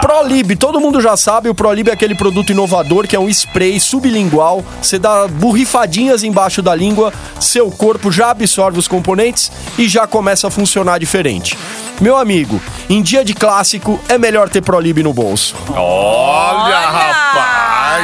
Prolib, 0.00 0.56
todo 0.56 0.80
mundo 0.80 1.00
já 1.00 1.16
sabe, 1.16 1.48
o 1.48 1.54
Prolib 1.54 1.88
é 1.88 1.92
aquele 1.92 2.14
produto 2.14 2.50
inovador 2.50 3.06
que 3.06 3.16
é 3.16 3.20
um 3.20 3.28
spray 3.28 3.78
sublingual, 3.80 4.64
você 4.82 4.98
dá 4.98 5.26
borrifadinhas 5.28 6.22
embaixo 6.22 6.60
da 6.60 6.74
língua, 6.74 7.12
seu 7.40 7.70
corpo 7.70 8.10
já 8.10 8.30
absorve 8.30 8.78
os 8.78 8.88
componentes 8.88 9.50
e 9.78 9.88
já 9.88 10.06
começa 10.06 10.48
a 10.48 10.50
funcionar 10.50 10.98
diferente. 10.98 11.56
Meu 12.00 12.16
amigo, 12.16 12.60
em 12.88 13.02
dia 13.02 13.24
de 13.24 13.34
clássico 13.34 14.00
é 14.08 14.16
melhor 14.16 14.48
ter 14.48 14.62
Prolib 14.62 15.02
no 15.02 15.12
bolso. 15.12 15.56
Olha, 15.74 16.78
rapaz! 16.78 17.27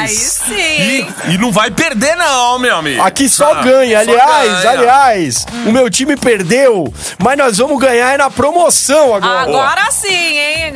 Aí 0.05 0.15
sim, 0.15 0.55
E, 0.55 1.07
e 1.35 1.39
não 1.39 1.51
vai 1.53 1.71
perder, 1.71 2.17
não, 2.17 2.59
meu 2.59 2.77
amigo. 2.77 3.03
Aqui 3.03 3.29
só 3.29 3.53
Ah, 3.53 3.63
ganha. 3.63 4.05
só 4.05 4.11
Aliás, 4.11 4.63
ganha. 4.63 4.71
aliás, 4.71 5.47
o 5.67 5.73
meu 5.73 5.89
time 5.91 6.17
perdeu, 6.17 6.93
mas 7.19 7.37
nós 7.39 7.59
vamos 7.59 7.79
ganhar 7.81 8.15
é 8.15 8.17
na 8.19 8.31
promoção 8.31 9.15
agora. 9.15 9.41
Agora 9.43 9.91
sim, 9.91 10.09
hein? 10.09 10.75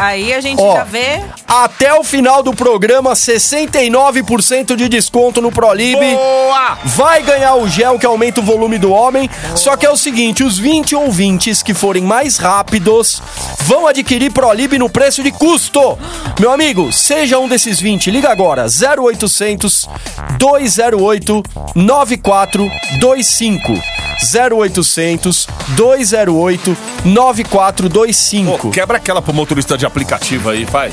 Aí 0.00 0.32
a 0.32 0.40
gente 0.40 0.60
Ó. 0.60 0.74
já 0.76 0.84
vê. 0.84 1.20
Até 1.46 1.92
o 1.94 2.04
final 2.04 2.42
do 2.42 2.54
programa, 2.54 3.14
69% 3.14 4.76
de 4.76 4.88
desconto 4.88 5.40
no 5.40 5.50
Prolib. 5.50 5.98
Boa! 5.98 6.78
Vai 6.84 7.22
ganhar 7.22 7.54
o 7.54 7.68
gel 7.68 7.98
que 7.98 8.06
aumenta 8.06 8.40
o 8.40 8.44
volume 8.44 8.78
do 8.78 8.92
homem. 8.92 9.28
Só 9.54 9.76
que 9.76 9.86
é 9.86 9.90
o 9.90 9.96
seguinte: 9.96 10.44
os 10.44 10.58
20 10.58 10.94
ouvintes 10.94 11.62
que 11.62 11.74
forem 11.74 12.04
mais 12.04 12.36
rápidos 12.36 13.22
vão 13.60 13.86
adquirir 13.86 14.30
Prolib 14.32 14.74
no 14.78 14.88
preço 14.90 15.22
de 15.22 15.30
custo. 15.30 15.98
Meu 16.38 16.52
amigo, 16.52 16.92
seja 16.92 17.38
um 17.38 17.48
desses 17.48 17.80
20. 17.80 18.10
Liga 18.10 18.30
agora: 18.30 18.67
0800 18.68 19.88
208 20.38 21.42
9425. 21.74 23.72
0800 24.50 25.46
208 25.76 26.76
9425. 27.04 28.58
Pô, 28.58 28.70
quebra 28.70 28.96
aquela 28.98 29.22
pro 29.22 29.32
motorista 29.32 29.76
de 29.78 29.86
aplicativo 29.86 30.50
aí, 30.50 30.64
vai. 30.64 30.92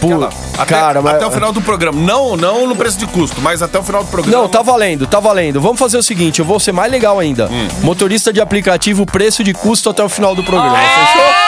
Pô, 0.00 0.08
Aquela. 0.08 0.30
Até, 0.58 0.74
cara, 0.74 1.00
mas- 1.02 1.14
até 1.14 1.26
o 1.26 1.30
final 1.30 1.52
do 1.52 1.62
programa. 1.62 1.98
Não, 2.00 2.36
não 2.36 2.66
no 2.66 2.76
preço 2.76 2.98
de 2.98 3.06
custo, 3.06 3.40
mas 3.40 3.62
até 3.62 3.78
o 3.78 3.82
final 3.82 4.04
do 4.04 4.10
programa. 4.10 4.42
Não, 4.42 4.48
tá 4.48 4.60
valendo, 4.62 5.06
tá 5.06 5.18
valendo. 5.20 5.60
Vamos 5.60 5.78
fazer 5.78 5.96
o 5.96 6.02
seguinte, 6.02 6.40
eu 6.40 6.44
vou 6.44 6.60
ser 6.60 6.72
mais 6.72 6.90
legal 6.92 7.18
ainda. 7.18 7.46
Hum. 7.48 7.68
Motorista 7.82 8.32
de 8.32 8.40
aplicativo, 8.40 9.06
preço 9.06 9.42
de 9.42 9.54
custo 9.54 9.88
até 9.88 10.02
o 10.04 10.08
final 10.08 10.34
do 10.34 10.42
programa. 10.44 10.76
Fechou? 10.76 11.45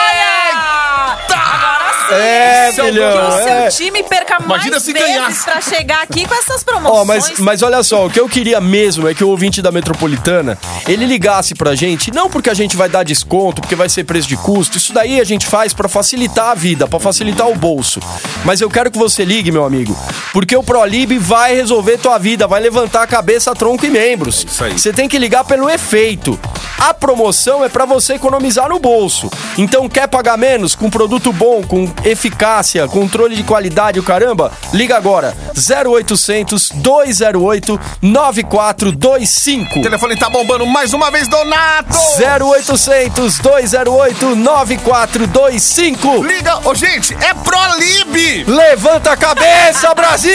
É, 2.15 2.69
é 2.69 2.73
filhão. 2.73 3.11
Que 3.11 3.17
o 3.27 3.43
seu 3.43 3.47
é. 3.53 3.67
time 3.69 4.03
perca 4.03 4.37
Imagina 4.41 4.71
mais 4.71 4.83
se 4.83 4.93
vezes 4.93 5.07
ganhasse. 5.07 5.43
pra 5.43 5.61
chegar 5.61 6.01
aqui 6.01 6.25
com 6.27 6.35
essas 6.35 6.61
Ó, 6.61 6.65
promoções. 6.65 7.07
mas, 7.07 7.39
mas 7.39 7.61
olha 7.61 7.83
só, 7.83 8.05
o 8.05 8.09
que 8.09 8.19
eu 8.19 8.27
queria 8.29 8.59
mesmo 8.61 9.07
é 9.07 9.13
que 9.13 9.23
o 9.23 9.29
ouvinte 9.29 9.61
da 9.61 9.71
Metropolitana, 9.71 10.57
ele 10.87 11.05
ligasse 11.05 11.53
pra 11.55 11.75
gente, 11.75 12.11
não 12.13 12.29
porque 12.29 12.49
a 12.49 12.53
gente 12.53 12.75
vai 12.75 12.89
dar 12.89 13.03
desconto, 13.03 13.61
porque 13.61 13.75
vai 13.75 13.89
ser 13.89 14.03
preço 14.03 14.27
de 14.27 14.37
custo, 14.37 14.77
isso 14.77 14.93
daí 14.93 15.19
a 15.19 15.23
gente 15.23 15.45
faz 15.47 15.73
pra 15.73 15.87
facilitar 15.89 16.49
a 16.51 16.55
vida, 16.55 16.87
pra 16.87 16.99
facilitar 16.99 17.47
o 17.47 17.55
bolso. 17.55 17.99
Mas 18.45 18.61
eu 18.61 18.69
quero 18.69 18.89
que 18.91 18.97
você 18.97 19.23
ligue, 19.25 19.51
meu 19.51 19.65
amigo, 19.65 19.97
porque 20.33 20.55
o 20.55 20.63
Prolib 20.63 21.17
vai 21.19 21.55
resolver 21.55 21.97
tua 21.97 22.17
vida, 22.17 22.47
vai 22.47 22.61
levantar 22.61 23.03
a 23.03 23.07
cabeça, 23.07 23.53
tronco 23.53 23.85
e 23.85 23.89
membros. 23.89 24.45
isso 24.49 24.63
aí. 24.63 24.73
Você 24.79 24.93
tem 24.93 25.07
que 25.07 25.17
ligar 25.17 25.43
pelo 25.43 25.69
efeito. 25.69 26.39
A 26.79 26.93
promoção 26.93 27.63
é 27.63 27.69
pra 27.69 27.85
você 27.85 28.13
economizar 28.13 28.69
no 28.69 28.79
bolso. 28.79 29.29
Então 29.57 29.89
quer 29.89 30.07
pagar 30.07 30.37
menos 30.37 30.75
com 30.75 30.89
produto 30.89 31.33
bom, 31.33 31.61
com 31.61 31.85
eficácia, 32.03 32.87
controle 32.87 33.35
de 33.35 33.43
qualidade, 33.43 33.99
o 33.99 34.03
caramba? 34.03 34.51
Liga 34.73 34.95
agora. 34.97 35.35
0800 35.55 36.69
208 36.75 37.79
9425. 38.01 39.79
O 39.79 39.81
telefone 39.81 40.15
tá 40.15 40.29
bombando 40.29 40.65
mais 40.65 40.93
uma 40.93 41.11
vez, 41.11 41.27
Donato! 41.27 41.95
0800 42.17 43.39
208 43.39 44.35
9425. 44.35 46.23
Liga, 46.23 46.67
ô 46.67 46.73
gente, 46.73 47.13
é 47.15 47.33
Prolib! 47.33 48.43
Levanta 48.47 49.11
a 49.11 49.17
cabeça, 49.17 49.93
Brasil! 49.93 50.33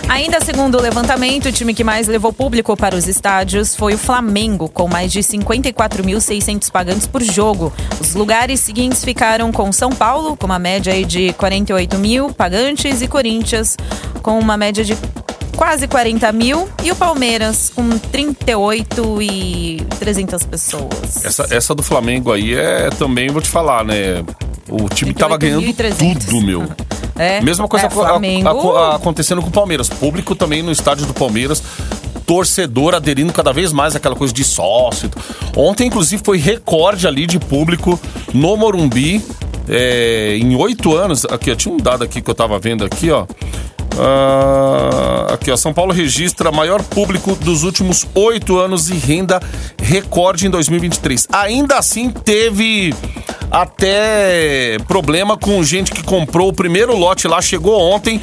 Ainda 0.08 0.40
segundo 0.40 0.76
o 0.76 0.80
levantamento, 0.80 1.46
o 1.46 1.52
time 1.52 1.74
que 1.74 1.82
mais 1.82 2.06
levou 2.08 2.32
público 2.32 2.76
para 2.76 2.96
os 2.96 3.08
estádios 3.08 3.74
foi 3.74 3.94
o 3.94 3.98
Flamengo, 3.98 4.68
com 4.68 4.86
mais 4.88 5.10
de 5.12 5.20
54.600 5.20 6.70
pagantes 6.70 7.06
por 7.06 7.22
jogo. 7.22 7.72
Os 8.00 8.14
lugares 8.14 8.60
seguintes 8.60 9.04
ficaram 9.04 9.50
com 9.50 9.72
São 9.72 9.90
Paulo, 9.90 10.36
com 10.36 10.46
uma 10.46 10.58
média 10.58 11.04
de 11.04 11.32
48 11.34 11.98
mil 11.98 12.32
pagantes, 12.32 13.02
e 13.02 13.08
Corinthians, 13.08 13.76
com 14.22 14.38
uma 14.38 14.56
média 14.56 14.84
de 14.84 14.96
quase 15.56 15.86
40 15.86 16.32
mil, 16.32 16.68
e 16.82 16.90
o 16.90 16.96
Palmeiras, 16.96 17.70
com 17.74 17.88
38 17.90 19.22
e 19.22 19.76
300 19.98 20.44
pessoas. 20.44 21.24
Essa, 21.24 21.46
essa 21.50 21.74
do 21.74 21.82
Flamengo 21.82 22.32
aí 22.32 22.54
é 22.54 22.90
também, 22.90 23.28
vou 23.28 23.40
te 23.40 23.48
falar, 23.48 23.84
né? 23.84 24.24
O 24.68 24.88
time 24.88 25.12
tava 25.14 25.36
ganhando 25.36 25.62
38.300. 25.62 26.24
tudo, 26.26 26.40
meu. 26.46 26.64
É, 27.16 27.40
Mesma 27.40 27.68
coisa 27.68 27.86
é, 27.86 27.88
a- 27.88 27.90
Flamengo. 27.90 28.48
aco- 28.48 28.76
acontecendo 28.76 29.40
com 29.42 29.48
o 29.48 29.52
Palmeiras. 29.52 29.88
Público 29.88 30.34
também 30.34 30.62
no 30.62 30.72
estádio 30.72 31.06
do 31.06 31.14
Palmeiras. 31.14 31.62
Torcedor 32.26 32.94
aderindo 32.94 33.32
cada 33.32 33.52
vez 33.52 33.72
mais 33.72 33.94
àquela 33.94 34.16
coisa 34.16 34.32
de 34.32 34.42
sócio. 34.44 35.10
Ontem, 35.56 35.86
inclusive, 35.88 36.22
foi 36.24 36.38
recorde 36.38 37.06
ali 37.06 37.26
de 37.26 37.38
público 37.38 38.00
no 38.32 38.56
Morumbi. 38.56 39.22
é, 39.68 40.36
em 40.38 40.54
oito 40.56 40.94
anos, 40.94 41.24
aqui, 41.24 41.50
ó, 41.50 41.54
tinha 41.54 41.72
um 41.74 41.78
dado 41.78 42.04
aqui 42.04 42.20
que 42.20 42.30
eu 42.30 42.34
tava 42.34 42.58
vendo 42.58 42.84
aqui, 42.84 43.10
ó. 43.10 43.26
Ah, 43.98 45.34
aqui, 45.34 45.50
ó, 45.50 45.56
São 45.56 45.72
Paulo 45.72 45.92
registra 45.92 46.50
maior 46.50 46.82
público 46.82 47.34
dos 47.36 47.62
últimos 47.62 48.06
oito 48.14 48.58
anos 48.58 48.90
e 48.90 48.94
renda 48.94 49.40
recorde 49.80 50.46
em 50.46 50.50
2023. 50.50 51.28
Ainda 51.32 51.78
assim, 51.78 52.10
teve 52.10 52.94
até 53.50 54.78
problema 54.88 55.36
com 55.36 55.62
gente 55.62 55.92
que 55.92 56.02
comprou 56.02 56.48
o 56.48 56.52
primeiro 56.52 56.96
lote 56.96 57.28
lá, 57.28 57.40
chegou 57.40 57.80
ontem, 57.80 58.20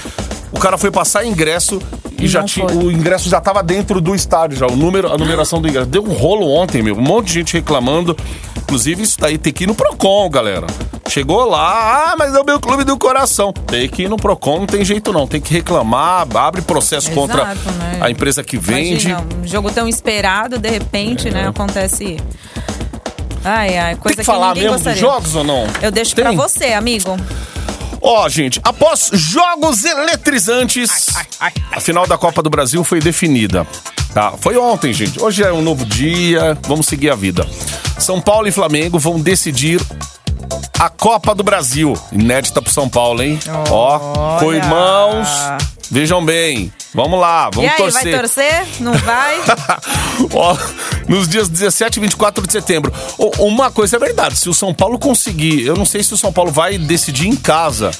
o 0.51 0.59
cara 0.59 0.77
foi 0.77 0.91
passar 0.91 1.25
ingresso 1.25 1.81
e, 2.21 2.25
E 2.25 2.27
já 2.27 2.43
tinha, 2.43 2.65
o 2.67 2.91
ingresso 2.91 3.29
já 3.29 3.41
tava 3.41 3.61
dentro 3.63 3.99
do 3.99 4.13
estádio 4.15 4.57
já, 4.57 4.67
o 4.67 4.75
número, 4.75 5.11
a 5.11 5.17
numeração 5.17 5.61
do 5.61 5.67
ingresso. 5.67 5.87
Deu 5.87 6.03
um 6.03 6.13
rolo 6.13 6.47
ontem, 6.49 6.81
meu, 6.81 6.95
um 6.95 7.01
monte 7.01 7.27
de 7.27 7.33
gente 7.33 7.53
reclamando. 7.53 8.15
Inclusive, 8.57 9.03
isso 9.03 9.19
daí 9.19 9.37
tem 9.37 9.51
que 9.51 9.65
ir 9.65 9.67
no 9.67 9.75
Procon, 9.75 10.29
galera. 10.29 10.65
Chegou 11.09 11.43
lá, 11.45 12.11
ah, 12.11 12.15
mas 12.17 12.33
é 12.33 12.39
o 12.39 12.45
meu 12.45 12.57
clube 12.59 12.85
do 12.85 12.97
coração. 12.97 13.51
Tem 13.51 13.89
que 13.89 14.03
ir 14.03 14.09
no 14.09 14.15
Procon, 14.15 14.59
não 14.59 14.65
tem 14.65 14.85
jeito 14.85 15.11
não. 15.11 15.27
Tem 15.27 15.41
que 15.41 15.51
reclamar, 15.53 16.25
abre 16.35 16.61
processo 16.61 17.07
Exato, 17.07 17.19
contra 17.19 17.45
né? 17.45 17.97
a 17.99 18.09
empresa 18.09 18.43
que 18.43 18.57
vende. 18.57 19.09
Imagina, 19.09 19.25
um 19.43 19.47
jogo 19.47 19.69
tão 19.71 19.87
esperado, 19.89 20.57
de 20.57 20.69
repente, 20.69 21.29
né, 21.29 21.47
acontece. 21.47 22.17
Ai, 23.43 23.77
ai, 23.77 23.93
Tem 23.95 24.01
coisa 24.03 24.17
que 24.19 24.23
falar 24.23 24.53
mesmo 24.53 24.71
gostaria. 24.71 24.93
dos 24.93 25.01
jogos 25.01 25.35
ou 25.35 25.43
não? 25.43 25.65
Eu 25.81 25.91
deixo 25.91 26.15
pra 26.15 26.31
você, 26.31 26.73
amigo. 26.73 27.17
Ó, 28.01 28.27
gente, 28.27 28.59
após 28.63 29.11
jogos 29.13 29.85
eletrizantes, 29.85 31.07
a 31.71 31.79
final 31.79 32.07
da 32.07 32.17
Copa 32.17 32.41
do 32.41 32.49
Brasil 32.49 32.83
foi 32.83 32.99
definida. 32.99 33.65
Tá? 34.13 34.33
Foi 34.37 34.57
ontem, 34.57 34.91
gente. 34.91 35.21
Hoje 35.21 35.43
é 35.43 35.53
um 35.53 35.61
novo 35.61 35.85
dia, 35.85 36.57
vamos 36.67 36.87
seguir 36.87 37.11
a 37.11 37.15
vida. 37.15 37.47
São 37.99 38.19
Paulo 38.19 38.47
e 38.47 38.51
Flamengo 38.51 38.97
vão 38.97 39.19
decidir 39.19 39.79
a 40.79 40.89
Copa 40.89 41.35
do 41.35 41.43
Brasil. 41.43 41.93
Inédita 42.11 42.61
pro 42.61 42.73
São 42.73 42.89
Paulo, 42.89 43.21
hein? 43.21 43.39
Ó, 43.69 43.99
com 44.39 44.47
Olha. 44.47 44.57
irmãos. 44.57 45.27
Vejam 45.91 46.23
bem. 46.23 46.71
Vamos 46.93 47.19
lá, 47.19 47.49
e 47.51 47.55
vamos 47.55 47.71
aí, 47.71 47.77
torcer. 47.77 48.03
vai 48.03 48.19
torcer? 48.19 48.67
Não 48.79 48.93
vai? 48.93 49.35
Ó, 50.33 50.57
nos 51.07 51.27
dias 51.27 51.49
17 51.49 51.97
e 51.97 52.01
24 52.01 52.47
de 52.47 52.53
setembro. 52.53 52.93
Uma 53.39 53.69
coisa 53.69 53.97
é 53.97 53.99
verdade, 53.99 54.37
se 54.37 54.49
o 54.49 54.53
São 54.53 54.73
Paulo 54.73 54.97
conseguir, 54.97 55.65
eu 55.65 55.75
não 55.75 55.85
sei 55.85 56.01
se 56.01 56.13
o 56.13 56.17
São 56.17 56.31
Paulo 56.31 56.49
vai 56.49 56.77
decidir 56.77 57.27
em 57.27 57.35
casa. 57.35 57.91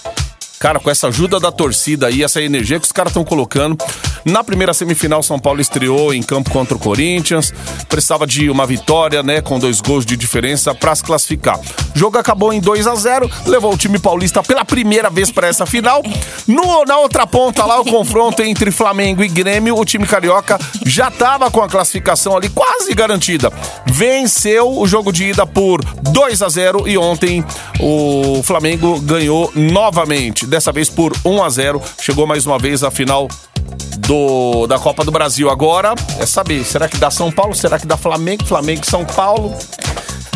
Cara, 0.62 0.80
com 0.80 0.92
essa 0.92 1.08
ajuda 1.08 1.40
da 1.40 1.52
torcida 1.52 2.06
aí, 2.06 2.22
essa 2.22 2.40
energia 2.40 2.80
que 2.80 2.86
os 2.86 2.92
caras 2.92 3.10
estão 3.10 3.24
colocando. 3.24 3.76
Na 4.24 4.44
primeira 4.44 4.76
semifinal, 4.76 5.24
São 5.24 5.40
Paulo 5.40 5.60
estreou 5.60 6.14
em 6.14 6.22
campo 6.22 6.52
contra 6.52 6.76
o 6.76 6.80
Corinthians. 6.80 7.52
Precisava 7.90 8.28
de 8.28 8.48
uma 8.48 8.68
vitória, 8.68 9.24
né? 9.24 9.42
Com 9.42 9.58
dois 9.58 9.82
gols 9.82 10.06
de 10.06 10.16
diferença 10.16 10.76
para 10.76 10.94
se 10.94 11.04
classificar. 11.04 11.60
O 11.60 11.98
jogo 11.98 12.20
acabou 12.20 12.54
em 12.54 12.60
2 12.60 12.86
a 12.86 12.94
0 12.94 13.30
levou 13.48 13.74
o 13.74 13.78
time 13.78 13.98
paulista 13.98 14.44
pela 14.44 14.64
primeira 14.64 15.10
vez 15.10 15.32
para 15.32 15.48
essa 15.48 15.66
final. 15.66 16.04
No, 16.48 16.86
na 16.86 17.00
outra 17.00 17.26
ponta 17.26 17.66
lá, 17.66 17.82
o 17.82 17.86
confronto 17.86 18.44
entre 18.44 18.70
Flamengo 18.70 19.24
e 19.24 19.28
Grêmio, 19.28 19.76
o 19.76 19.84
time 19.84 20.06
carioca 20.06 20.60
já 20.86 21.08
estava 21.08 21.50
com 21.50 21.62
a 21.62 21.68
classificação 21.68 22.38
ali 22.38 22.50
quase 22.50 22.94
garantida. 22.94 23.52
Venceu 23.88 24.78
o 24.78 24.86
jogo 24.88 25.12
de 25.12 25.30
ida 25.30 25.48
por 25.48 25.84
2 25.84 26.42
a 26.44 26.50
0 26.50 26.88
e 26.88 26.98
ontem 26.98 27.44
o 27.80 28.42
Flamengo 28.44 29.00
ganhou 29.02 29.52
novamente, 29.56 30.46
dessa 30.52 30.72
vez 30.72 30.90
por 30.90 31.14
1 31.26 31.44
a 31.44 31.50
0. 31.50 31.82
Chegou 32.00 32.28
mais 32.28 32.46
uma 32.46 32.60
vez 32.60 32.84
à 32.84 32.92
final 32.92 33.28
do, 34.00 34.68
da 34.68 34.78
Copa 34.78 35.04
do 35.04 35.10
Brasil. 35.12 35.50
Agora 35.50 35.96
é 36.20 36.26
saber, 36.26 36.64
será 36.66 36.88
que 36.88 36.98
dá 36.98 37.10
São 37.10 37.32
Paulo? 37.32 37.56
Será 37.56 37.80
que 37.80 37.88
dá 37.88 37.96
Flamengo? 37.96 38.46
Flamengo 38.46 38.86
São 38.86 39.06
Paulo? 39.06 39.56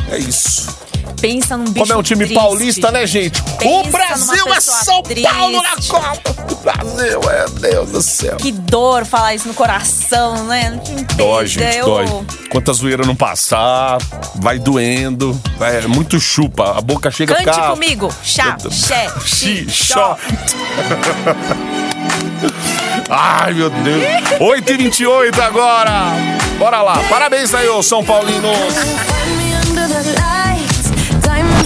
É 0.09 0.17
isso. 0.17 0.73
Pensa 1.21 1.57
num 1.57 1.65
bicho 1.65 1.79
Como 1.79 1.93
é 1.93 1.95
um 1.97 2.03
time 2.03 2.25
triste, 2.25 2.35
paulista, 2.39 2.91
né, 2.91 3.05
gente? 3.07 3.41
Pensa 3.41 3.67
o 3.87 3.91
Brasil 3.91 4.53
é 4.53 4.59
São 4.59 5.01
Paulo 5.01 5.61
na 5.63 5.69
triste. 5.71 5.91
Copa. 5.91 6.35
O 6.51 6.55
Brasil, 6.55 7.19
é 7.31 7.45
Deus 7.59 7.89
do 7.91 8.01
céu. 8.01 8.35
Que 8.37 8.51
dor 8.51 9.05
falar 9.05 9.33
isso 9.35 9.47
no 9.47 9.53
coração, 9.53 10.43
né? 10.45 10.79
Dói, 11.15 11.47
gente, 11.47 11.77
Eu- 11.77 11.85
dói. 11.85 12.05
Quanta 12.49 12.71
zoeira 12.73 13.05
não 13.05 13.15
passar, 13.15 13.97
vai 14.35 14.57
doendo, 14.59 15.39
é 15.59 15.87
muito 15.87 16.19
chupa, 16.19 16.77
a 16.77 16.81
boca 16.81 17.11
chega 17.11 17.33
a 17.33 17.37
Cante 17.37 17.51
ficar... 17.55 17.69
comigo. 17.71 18.09
Chá, 18.23 18.57
xé, 18.71 19.09
Xi, 19.25 19.69
xó. 19.69 20.17
Ai, 23.09 23.53
meu 23.53 23.69
Deus. 23.69 24.03
8h28 24.39 25.39
agora. 25.39 25.91
Bora 26.57 26.81
lá. 26.81 26.97
Parabéns 27.09 27.53
aí, 27.53 27.67
ô 27.67 27.83
São 27.83 28.03
Paulinos. 28.03 28.57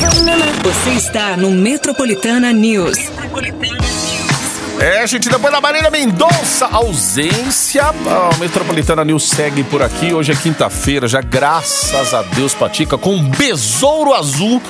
Você 0.04 0.92
está 0.92 1.36
no 1.36 1.52
Metropolitana 1.52 2.54
News. 2.54 2.98
É, 4.80 5.06
gente, 5.06 5.28
depois 5.28 5.52
da 5.52 5.60
Marília 5.60 5.92
Mendonça, 5.92 6.68
ausência. 6.68 7.84
A 7.84 8.38
Metropolitana 8.38 9.04
News 9.04 9.28
segue 9.28 9.62
por 9.66 9.82
aqui. 9.82 10.14
Hoje 10.14 10.32
é 10.32 10.36
quinta-feira, 10.36 11.06
já 11.06 11.20
graças 11.20 12.14
a 12.14 12.22
Deus, 12.22 12.54
Patica, 12.54 12.98
com 12.98 13.14
um 13.14 13.30
besouro 13.30 14.14
azul. 14.14 14.62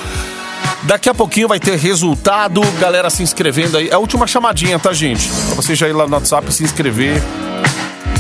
Daqui 0.84 1.10
a 1.10 1.14
pouquinho 1.14 1.48
vai 1.48 1.60
ter 1.60 1.78
resultado, 1.78 2.62
galera 2.80 3.12
se 3.12 3.22
inscrevendo 3.22 3.78
aí. 3.78 3.90
É 3.90 3.94
a 3.94 4.00
última 4.00 4.26
chamadinha, 4.26 4.80
tá, 4.80 4.92
gente? 4.94 5.30
Pra 5.30 5.54
você 5.56 5.76
já 5.76 5.88
ir 5.88 5.94
lá 5.94 6.08
no 6.08 6.14
WhatsApp 6.14 6.50
e 6.50 6.54
se 6.54 6.64
inscrever. 6.64 7.22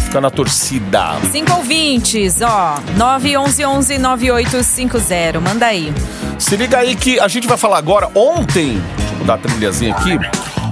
Ficar 0.06 0.22
na 0.22 0.30
torcida. 0.30 1.18
Cinco 1.32 1.54
ouvintes, 1.54 2.40
ó. 2.42 2.78
911-9850. 2.98 5.40
Manda 5.40 5.66
aí. 5.66 5.92
Se 6.40 6.56
liga 6.56 6.80
aí 6.80 6.96
que 6.96 7.20
a 7.20 7.28
gente 7.28 7.48
vai 7.48 7.58
falar 7.58 7.78
agora. 7.78 8.10
Ontem, 8.16 8.82
deixa 8.98 9.14
eu 9.14 9.18
mudar 9.20 9.34
a 9.36 9.38
trilhazinha 9.38 9.94
aqui. 9.94 10.18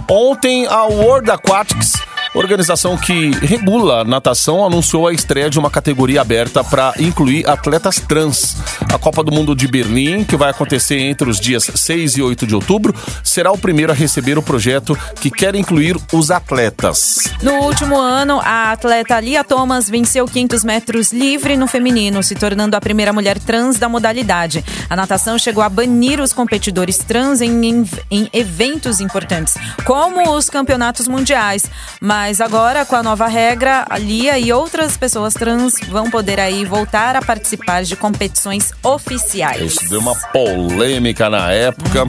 Ontem 0.10 0.66
a 0.66 0.86
World 0.86 1.30
Aquatics, 1.30 1.94
organização 2.38 2.98
que 2.98 3.32
regula 3.42 4.02
a 4.02 4.04
natação, 4.06 4.66
anunciou 4.66 5.08
a 5.08 5.14
estreia 5.14 5.50
de 5.50 5.58
uma 5.60 5.70
categoria 5.70 6.22
aberta 6.22 6.64
para 6.64 6.94
incluir 7.00 7.48
atletas 7.50 8.00
trans. 8.00 8.58
A 8.94 8.98
Copa 8.98 9.24
do 9.24 9.32
Mundo 9.32 9.56
de 9.56 9.68
Berlim, 9.68 10.24
que 10.24 10.36
vai 10.38 10.50
acontecer 10.52 11.00
entre 11.00 11.30
os 11.30 11.40
dias 11.40 11.70
6 11.74 12.18
e 12.18 12.22
8 12.22 12.46
de 12.48 12.56
outubro, 12.56 12.94
será 13.24 13.52
o 13.52 13.58
primeiro 13.58 13.92
a 13.92 13.96
receber 13.96 14.38
o 14.38 14.42
projeto 14.42 14.98
que 15.20 15.30
quer 15.32 15.56
incluir 15.56 15.98
os 16.14 16.30
atletas. 16.32 17.18
No 17.42 17.54
último 17.64 17.98
ano, 17.98 18.40
a 18.44 18.72
atleta 18.72 19.20
Lia 19.20 19.44
Thomas 19.44 19.90
venceu 19.90 20.26
500 20.28 20.64
metros 20.64 21.12
livre 21.12 21.56
no 21.58 21.68
feminino, 21.68 22.22
se 22.24 22.36
tornando 22.36 22.76
a 22.76 22.82
primeira 22.82 23.14
mulher 23.14 23.40
trans 23.40 23.78
da 23.78 23.88
modalidade. 23.90 24.64
A 24.90 24.96
natação 24.96 25.38
chegou 25.40 25.64
a 25.64 25.70
banir 25.70 26.20
os 26.20 26.34
competidores 26.34 26.98
trans 27.00 27.42
em, 27.42 27.66
em- 27.66 27.90
em 28.12 28.30
eventos 28.34 29.00
importantes, 29.00 29.56
como 29.86 30.36
os 30.36 30.50
campeonatos 30.50 31.08
mundiais. 31.08 31.66
Mas 32.02 32.27
agora, 32.42 32.86
com 32.86 32.96
a 32.96 33.02
nova 33.02 33.26
regra, 33.28 33.86
a 33.90 33.98
Lia 33.98 34.38
e 34.38 34.52
outras 34.52 34.98
pessoas 34.98 35.34
trans 35.34 35.76
vão 35.88 36.12
poder 36.12 36.42
aí 36.42 36.66
voltar 36.66 37.16
a 37.16 37.22
participar 37.22 37.84
de 37.84 37.96
competições 37.96 38.74
oficiais. 38.84 39.62
Isso 39.62 39.90
deu 39.90 40.02
uma 40.02 40.14
polêmica 40.34 41.30
na 41.30 41.52
época. 41.54 42.06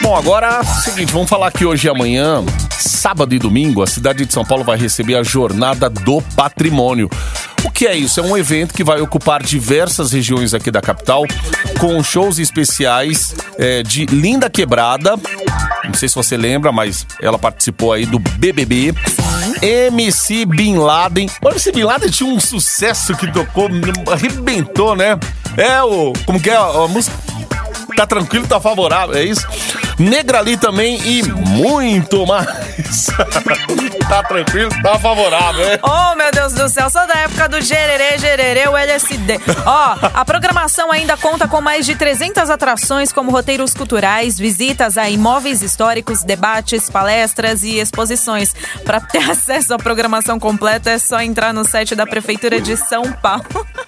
Bom, 0.00 0.14
agora, 0.14 0.62
seguinte, 0.62 1.12
vamos 1.12 1.28
falar 1.28 1.50
que 1.50 1.64
hoje 1.66 1.88
e 1.88 1.90
amanhã, 1.90 2.44
sábado 2.78 3.34
e 3.34 3.40
domingo, 3.40 3.82
a 3.82 3.86
cidade 3.88 4.24
de 4.24 4.32
São 4.32 4.44
Paulo 4.44 4.62
vai 4.62 4.78
receber 4.78 5.16
a 5.16 5.24
Jornada 5.24 5.90
do 5.90 6.22
Patrimônio. 6.36 7.10
O 7.64 7.70
que 7.70 7.88
é 7.88 7.96
isso? 7.96 8.20
É 8.20 8.22
um 8.22 8.36
evento 8.36 8.72
que 8.72 8.84
vai 8.84 9.00
ocupar 9.00 9.42
diversas 9.42 10.12
regiões 10.12 10.54
aqui 10.54 10.70
da 10.70 10.80
capital, 10.80 11.24
com 11.80 12.00
shows 12.04 12.38
especiais 12.38 13.34
é, 13.58 13.82
de 13.82 14.06
Linda 14.06 14.48
Quebrada. 14.48 15.16
Não 15.88 15.94
sei 15.94 16.08
se 16.08 16.14
você 16.14 16.36
lembra, 16.36 16.70
mas 16.70 17.06
ela 17.20 17.38
participou 17.38 17.92
aí 17.92 18.04
do 18.06 18.18
BBB. 18.18 18.94
MC 19.62 20.44
Bin 20.44 20.76
Laden. 20.76 21.28
O 21.42 21.48
MC 21.48 21.72
Bin 21.72 21.82
Laden 21.82 22.10
tinha 22.10 22.30
um 22.30 22.38
sucesso 22.38 23.16
que 23.16 23.26
tocou, 23.32 23.68
arrebentou, 24.12 24.94
né? 24.94 25.18
É 25.56 25.82
o. 25.82 26.12
Como 26.24 26.38
que 26.40 26.50
é 26.50 26.56
a, 26.56 26.60
a 26.60 26.88
música? 26.88 27.16
Tá 27.96 28.06
tranquilo, 28.06 28.46
tá 28.46 28.60
favorável, 28.60 29.16
é 29.16 29.24
isso? 29.24 29.46
Negrali 29.98 30.56
também 30.56 31.00
e 31.04 31.22
muito 31.24 32.24
mais. 32.26 32.46
tá 34.08 34.22
tranquilo, 34.22 34.70
tá 34.82 34.98
favorável, 34.98 35.64
é? 35.64 35.80
Oh, 35.82 36.14
meu 36.14 36.30
Deus 36.30 36.52
do 36.52 36.68
céu, 36.68 36.88
sou 36.88 37.06
da 37.06 37.14
época 37.14 37.48
do 37.48 37.60
gererê, 37.60 38.16
gererê, 38.18 38.68
o 38.68 38.76
LSD. 38.76 39.40
Ó, 39.66 39.96
a 40.14 40.24
programação 40.24 40.92
ainda 40.92 41.16
conta 41.16 41.48
com 41.48 41.60
mais 41.60 41.84
de 41.84 41.96
300 41.96 42.48
atrações, 42.48 43.12
como 43.12 43.32
roteiros 43.32 43.74
culturais, 43.74 44.38
visitas 44.38 44.96
a 44.96 45.10
imóveis 45.10 45.62
históricos, 45.62 46.22
debates, 46.22 46.88
palestras 46.88 47.62
e 47.62 47.78
exposições. 47.78 48.54
Para 48.84 49.00
ter 49.00 49.22
acesso 49.28 49.74
à 49.74 49.78
programação 49.78 50.38
completa, 50.38 50.90
é 50.90 50.98
só 50.98 51.20
entrar 51.20 51.52
no 51.52 51.64
site 51.64 51.94
da 51.96 52.06
Prefeitura 52.06 52.60
de 52.60 52.76
São 52.76 53.12
Paulo. 53.12 53.44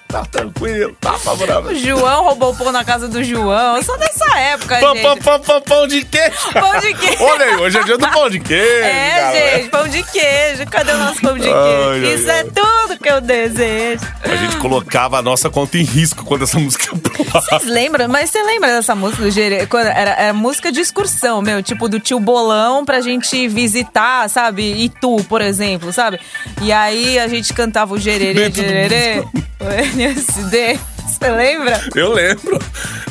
Tá 0.07 0.25
tranquilo, 0.25 0.93
tá 0.99 1.13
favorável. 1.13 1.71
O 1.71 1.75
João 1.75 2.25
roubou 2.25 2.51
o 2.51 2.55
pão 2.55 2.71
na 2.71 2.83
casa 2.83 3.07
do 3.07 3.23
João. 3.23 3.77
Eu 3.77 3.83
sou 3.83 3.97
dessa 4.31 4.39
época, 4.39 4.77
Pão, 4.79 4.93
gente. 4.95 5.03
pão, 5.03 5.17
pão, 5.17 5.39
pão, 5.39 5.61
pão 5.61 5.87
de 5.87 6.03
queijo. 6.05 6.31
Pão 6.53 6.79
de 6.79 6.93
queijo. 6.93 7.23
Olha 7.23 7.45
aí, 7.45 7.55
hoje 7.57 7.77
é 7.77 7.83
dia 7.83 7.97
do 7.97 8.07
pão 8.09 8.29
de 8.29 8.39
queijo. 8.39 8.83
É, 8.83 9.15
galera. 9.15 9.57
gente, 9.57 9.69
pão 9.69 9.87
de 9.87 10.03
queijo. 10.03 10.65
Cadê 10.69 10.91
o 10.91 10.97
nosso 10.97 11.21
pão 11.21 11.37
de 11.37 11.47
Ai, 11.49 11.53
queijo? 11.53 12.05
ai, 12.07 12.13
Isso 12.13 12.31
ai. 12.31 12.39
é 12.39 12.43
tudo 12.43 12.99
que 13.01 13.09
eu 13.09 13.21
desejo. 13.21 14.01
A 14.23 14.35
gente 14.35 14.57
colocava 14.57 15.17
a 15.19 15.21
nossa 15.21 15.49
conta 15.49 15.77
em 15.77 15.83
risco 15.83 16.23
quando 16.25 16.43
essa 16.43 16.59
música 16.59 16.95
pulava. 16.95 17.41
Vocês 17.41 17.65
lembram? 17.65 18.07
Mas 18.07 18.29
você 18.29 18.41
lembra 18.43 18.69
dessa 18.75 18.95
música 18.95 19.29
do? 19.29 19.65
Quando 19.67 19.87
Era, 19.87 20.11
era 20.11 20.33
música 20.33 20.71
de 20.71 20.79
excursão, 20.81 21.41
meu. 21.41 21.61
Tipo, 21.63 21.87
do 21.89 21.99
tio 21.99 22.19
Bolão 22.19 22.85
pra 22.85 23.01
gente 23.01 23.47
visitar, 23.47 24.29
sabe? 24.29 24.63
Itu, 24.83 25.23
por 25.25 25.41
exemplo, 25.41 25.91
sabe? 25.91 26.19
E 26.61 26.71
aí 26.71 27.19
a 27.19 27.27
gente 27.27 27.53
cantava 27.53 27.93
o 27.93 27.97
Gererê, 27.99 28.51
Gererê, 28.51 29.23
o 29.59 29.95
NSD. 29.95 30.79
Você 31.19 31.29
lembra? 31.29 31.79
Eu 31.95 32.13
lembro. 32.13 32.59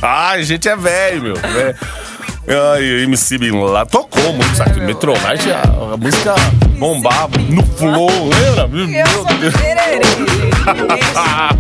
Ah, 0.01 0.31
a 0.31 0.43
gente 0.43 0.69
é 0.69 0.77
velho, 0.77 1.23
meu. 1.23 1.35
né? 1.35 1.75
Ai, 2.49 3.03
MC 3.05 3.39
Bin 3.39 3.53
lá 3.53 3.85
tocou 3.85 4.33
muito, 4.33 4.57
sabe? 4.57 4.81
Metrolite, 4.81 5.51
a, 5.53 5.63
a 5.93 5.97
música 5.97 6.35
bombava 6.79 7.39
no 7.39 7.63
flow, 7.77 8.29
lembra? 8.29 8.67
Meu 8.67 9.25
Deus. 9.25 9.55
Ah, 11.15 11.51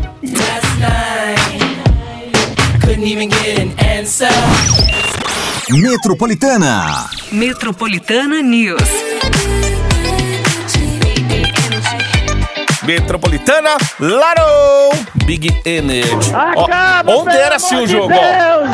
Metropolitana. 5.71 7.09
Metropolitana 7.31 8.43
News. 8.43 8.81
Metropolitana, 12.83 13.77
Laro, 13.99 14.91
Big 15.27 15.49
Energy. 15.65 16.33
Ó, 16.57 16.65
Acaba, 16.65 17.13
ontem 17.13 17.31
pelo 17.33 17.43
era 17.45 17.57
assim 17.57 17.77
o 17.77 17.87
de 17.87 17.93
jogo, 17.93 18.13
ó. 18.15 18.19
Deus! 18.19 18.71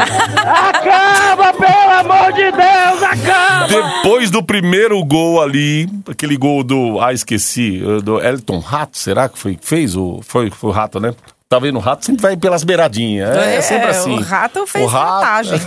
Acaba, 0.47 1.53
pelo 1.53 2.13
amor 2.13 2.33
de 2.33 2.51
Deus, 2.53 3.03
acaba! 3.03 3.67
Depois 3.69 4.31
do 4.31 4.43
primeiro 4.43 5.03
gol 5.05 5.43
ali, 5.43 5.89
aquele 6.09 6.37
gol 6.37 6.63
do. 6.63 7.01
Ah, 7.01 7.13
esqueci. 7.13 7.81
Do 8.05 8.21
Elton 8.21 8.61
Rato, 8.61 8.97
será 8.97 9.29
que 9.29 9.39
foi 9.39 9.57
que 9.57 9.67
fez? 9.67 9.95
Foi, 10.23 10.51
foi 10.51 10.71
o 10.71 10.73
Rato, 10.73 11.01
né? 11.01 11.13
Tá 11.49 11.61
vendo? 11.61 11.77
O 11.77 11.81
rato 11.81 12.05
sempre 12.05 12.23
vai 12.23 12.37
pelas 12.37 12.65
beiradinhas. 12.65 13.37
É, 13.37 13.57
É, 13.57 13.61
sempre 13.61 13.89
assim. 13.91 14.19
o 14.19 14.21
rato 14.21 14.67
fez 14.67 14.91
vantagem. 14.91 15.61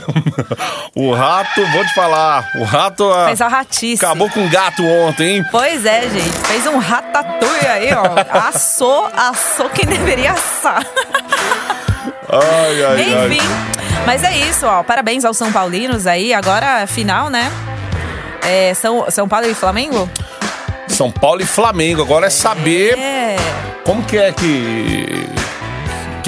o 0.94 1.14
rato, 1.14 1.66
vou 1.68 1.86
te 1.86 1.94
falar. 1.94 2.50
O 2.56 2.66
rato. 2.66 3.10
ah, 3.10 3.28
Fez 3.28 3.40
a 3.40 3.48
ratice. 3.48 4.04
Acabou 4.06 4.30
com 4.30 4.46
o 4.46 4.50
gato 4.50 4.84
ontem, 4.86 5.38
hein? 5.38 5.46
Pois 5.50 5.86
é, 5.86 6.02
gente. 6.02 6.30
Fez 6.48 6.68
um 6.68 6.80
ratatouille 6.80 7.66
aí, 7.68 7.90
ó. 7.94 8.04
Assou, 8.50 9.08
assou 9.16 9.70
quem 9.70 9.86
deveria 9.86 10.34
assar. 10.34 10.86
Ai, 12.30 12.84
ai, 12.84 13.14
ai. 13.14 13.28
Enfim. 13.28 13.48
Mas 14.06 14.22
é 14.26 14.36
isso, 14.38 14.66
ó. 14.68 14.84
Parabéns 14.84 15.24
aos 15.24 15.38
São 15.38 15.50
Paulinos 15.50 16.06
aí. 16.06 16.34
Agora, 16.34 16.86
final, 16.88 17.30
né? 17.30 17.50
É, 18.44 18.74
São, 18.74 19.10
São 19.10 19.30
Paulo 19.30 19.46
e 19.48 19.54
Flamengo? 19.54 20.10
São 20.90 21.10
Paulo 21.10 21.42
e 21.42 21.46
Flamengo. 21.46 22.02
Agora 22.02 22.28
é 22.28 22.30
saber 22.30 22.98
É. 23.00 23.38
como 23.86 24.04
que 24.04 24.18
é 24.18 24.34
que. 24.34 25.29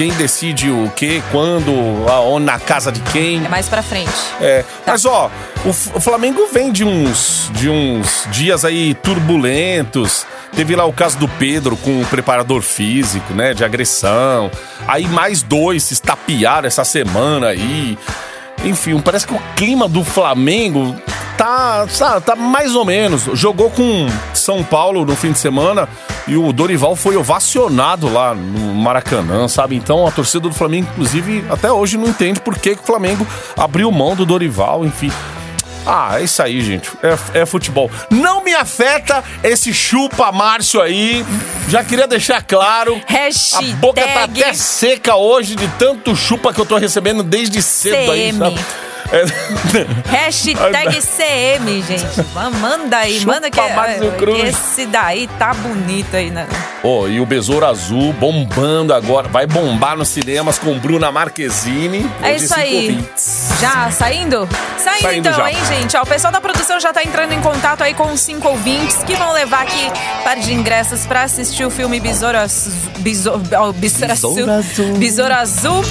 Quem 0.02 0.10
decide 0.14 0.68
o 0.68 0.90
quê, 0.96 1.22
quando, 1.30 1.70
aonde, 2.08 2.44
na 2.44 2.58
casa 2.58 2.90
de 2.90 2.98
quem. 3.12 3.36
É 3.44 3.48
mais 3.48 3.68
pra 3.68 3.84
frente. 3.84 4.10
É, 4.40 4.64
mas 4.84 5.04
ó, 5.04 5.30
o, 5.64 5.68
o 5.68 6.00
Flamengo 6.00 6.48
vem 6.52 6.72
de 6.72 6.82
uns, 6.84 7.48
de 7.54 7.68
uns 7.68 8.26
dias 8.32 8.64
aí 8.64 8.94
turbulentos. 8.94 10.26
Teve 10.56 10.74
lá 10.74 10.84
o 10.84 10.92
caso 10.92 11.16
do 11.18 11.28
Pedro 11.28 11.76
com 11.76 12.02
o 12.02 12.06
preparador 12.06 12.62
físico, 12.62 13.32
né, 13.32 13.54
de 13.54 13.64
agressão. 13.64 14.50
Aí 14.88 15.06
mais 15.06 15.40
dois 15.40 15.84
se 15.84 15.94
estapearam 15.94 16.66
essa 16.66 16.82
semana 16.82 17.50
aí. 17.50 17.96
Enfim, 18.64 18.98
parece 18.98 19.24
que 19.24 19.34
o 19.34 19.42
clima 19.54 19.86
do 19.88 20.02
Flamengo 20.02 20.96
tá, 21.36 21.86
sabe, 21.88 22.24
tá 22.24 22.36
mais 22.36 22.74
ou 22.74 22.84
menos. 22.84 23.22
Jogou 23.34 23.70
com 23.70 24.06
São 24.34 24.62
Paulo 24.62 25.04
no 25.04 25.16
fim 25.16 25.32
de 25.32 25.38
semana 25.38 25.88
e 26.26 26.36
o 26.36 26.52
Dorival 26.52 26.94
foi 26.96 27.16
ovacionado 27.16 28.12
lá 28.12 28.34
no 28.34 28.74
Maracanã, 28.74 29.48
sabe? 29.48 29.76
Então 29.76 30.06
a 30.06 30.10
torcida 30.10 30.48
do 30.48 30.54
Flamengo, 30.54 30.88
inclusive, 30.92 31.44
até 31.50 31.70
hoje 31.70 31.96
não 31.96 32.08
entende 32.08 32.40
por 32.40 32.58
que, 32.58 32.76
que 32.76 32.82
o 32.82 32.86
Flamengo 32.86 33.26
abriu 33.56 33.90
mão 33.90 34.14
do 34.14 34.24
Dorival, 34.24 34.84
enfim. 34.84 35.10
Ah, 35.84 36.20
é 36.20 36.24
isso 36.24 36.40
aí, 36.42 36.60
gente. 36.60 36.90
É, 37.02 37.40
é 37.40 37.46
futebol. 37.46 37.90
Não 38.10 38.44
me 38.44 38.54
afeta 38.54 39.22
esse 39.42 39.74
chupa 39.74 40.30
Márcio 40.30 40.80
aí. 40.80 41.24
Já 41.68 41.82
queria 41.82 42.06
deixar 42.06 42.42
claro. 42.42 43.00
Hashtag 43.06 43.72
A 43.72 43.76
boca 43.76 44.06
tá 44.06 44.24
até 44.24 44.52
seca 44.52 45.16
hoje 45.16 45.56
de 45.56 45.66
tanto 45.78 46.14
chupa 46.14 46.52
que 46.52 46.60
eu 46.60 46.66
tô 46.66 46.76
recebendo 46.76 47.22
desde 47.22 47.60
cedo 47.60 48.12
aí, 48.12 48.32
CM. 48.32 48.38
sabe? 48.38 48.60
É. 49.12 49.24
Hashtag 50.08 51.00
CM, 51.02 51.82
gente. 51.82 52.04
Ma- 52.34 52.50
Manda 52.50 52.98
aí, 52.98 53.18
Chupa 53.20 53.32
manda 53.34 53.50
que, 53.50 53.60
esse 54.46 54.86
daí 54.86 55.26
tá 55.38 55.52
bonito 55.54 56.14
aí, 56.16 56.30
né? 56.30 56.46
Ô, 56.82 57.06
e 57.08 57.20
o 57.20 57.26
Besouro 57.26 57.66
Azul 57.66 58.12
bombando 58.14 58.92
agora. 58.94 59.28
Vai 59.28 59.46
bombar 59.46 59.96
nos 59.96 60.08
cinemas 60.08 60.58
com 60.58 60.76
Bruna 60.78 61.12
Marquezine. 61.12 62.08
É 62.22 62.34
isso 62.36 62.54
aí. 62.54 62.74
ouvintes. 62.90 63.48
Já 63.60 63.90
saindo? 63.90 64.48
Saindo, 64.78 65.02
Saindo 65.02 65.28
então, 65.28 65.32
já. 65.38 65.50
hein, 65.50 65.56
gente? 65.68 65.96
Ó, 65.96 66.02
o 66.02 66.06
pessoal 66.06 66.32
da 66.32 66.40
produção 66.40 66.80
já 66.80 66.92
tá 66.92 67.02
entrando 67.04 67.32
em 67.32 67.40
contato 67.40 67.82
aí 67.82 67.94
com 67.94 68.12
os 68.12 68.20
cinco 68.20 68.48
ouvintes 68.48 68.96
que 69.04 69.14
vão 69.14 69.32
levar 69.32 69.62
aqui 69.62 69.90
par 70.24 70.36
de 70.36 70.52
ingressos 70.52 71.06
pra 71.06 71.22
assistir 71.22 71.64
o 71.64 71.70
filme 71.70 72.00
Besouro 72.00 72.38
Azul. 72.38 72.72
Besouro, 72.98 73.38
Besouro 73.74 74.12
Azul. 74.12 74.34
Besouro 74.34 74.52
Azul. 74.52 74.96
Besouro 74.98 75.34
Azul. 75.34 75.84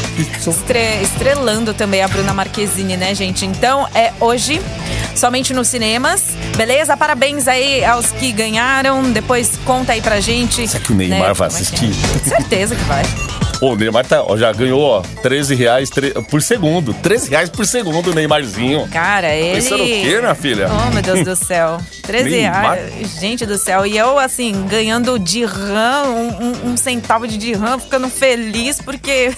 Estre- 0.45 1.01
estrelando 1.01 1.73
também 1.73 2.01
a 2.03 2.07
Bruna 2.07 2.33
Marquezine, 2.33 2.97
né, 2.97 3.10
gente? 3.13 3.45
Então, 3.45 3.87
é 3.93 4.11
hoje, 4.19 4.61
somente 5.15 5.53
nos 5.53 5.67
cinemas. 5.67 6.23
Beleza? 6.55 6.95
Parabéns 6.97 7.47
aí 7.47 7.83
aos 7.85 8.11
que 8.11 8.31
ganharam. 8.31 9.11
Depois 9.11 9.51
conta 9.65 9.93
aí 9.93 10.01
pra 10.01 10.19
gente. 10.19 10.67
Será 10.67 10.83
que 10.83 10.91
o 10.91 10.95
Neymar 10.95 11.19
né, 11.29 11.33
vai 11.33 11.47
é 11.47 11.51
que 11.51 11.55
é. 11.57 11.61
assistir? 11.61 11.93
Certeza 12.27 12.75
que 12.75 12.83
vai. 12.83 13.03
Ô, 13.61 13.73
o 13.73 13.75
Neymar 13.75 14.03
tá, 14.07 14.23
ó, 14.23 14.35
já 14.35 14.51
ganhou, 14.51 14.81
ó, 14.81 15.01
13 15.21 15.53
reais 15.53 15.87
tre- 15.87 16.13
por 16.31 16.41
segundo. 16.41 16.95
13 16.95 17.29
reais 17.29 17.47
por 17.47 17.63
segundo 17.67 18.09
o 18.09 18.13
Neymarzinho. 18.13 18.87
Cara, 18.91 19.35
ele. 19.35 19.61
Pensando 19.61 19.83
o 19.83 19.85
quê, 19.85 20.19
minha 20.19 20.33
filha? 20.33 20.67
Oh, 20.67 20.91
meu 20.91 21.03
Deus 21.03 21.23
do 21.23 21.35
céu. 21.35 21.77
13 22.01 22.29
Neymar. 22.31 22.73
reais. 22.73 23.19
Gente 23.19 23.45
do 23.45 23.59
céu. 23.59 23.85
E 23.85 23.95
eu, 23.95 24.17
assim, 24.17 24.65
ganhando 24.67 25.19
dirham, 25.19 26.07
um, 26.07 26.43
um- 26.67 26.71
um 26.71 26.77
centavo 26.77 27.27
de 27.27 27.37
dirham, 27.37 27.77
ficando 27.79 28.09
feliz 28.09 28.79
porque. 28.81 29.31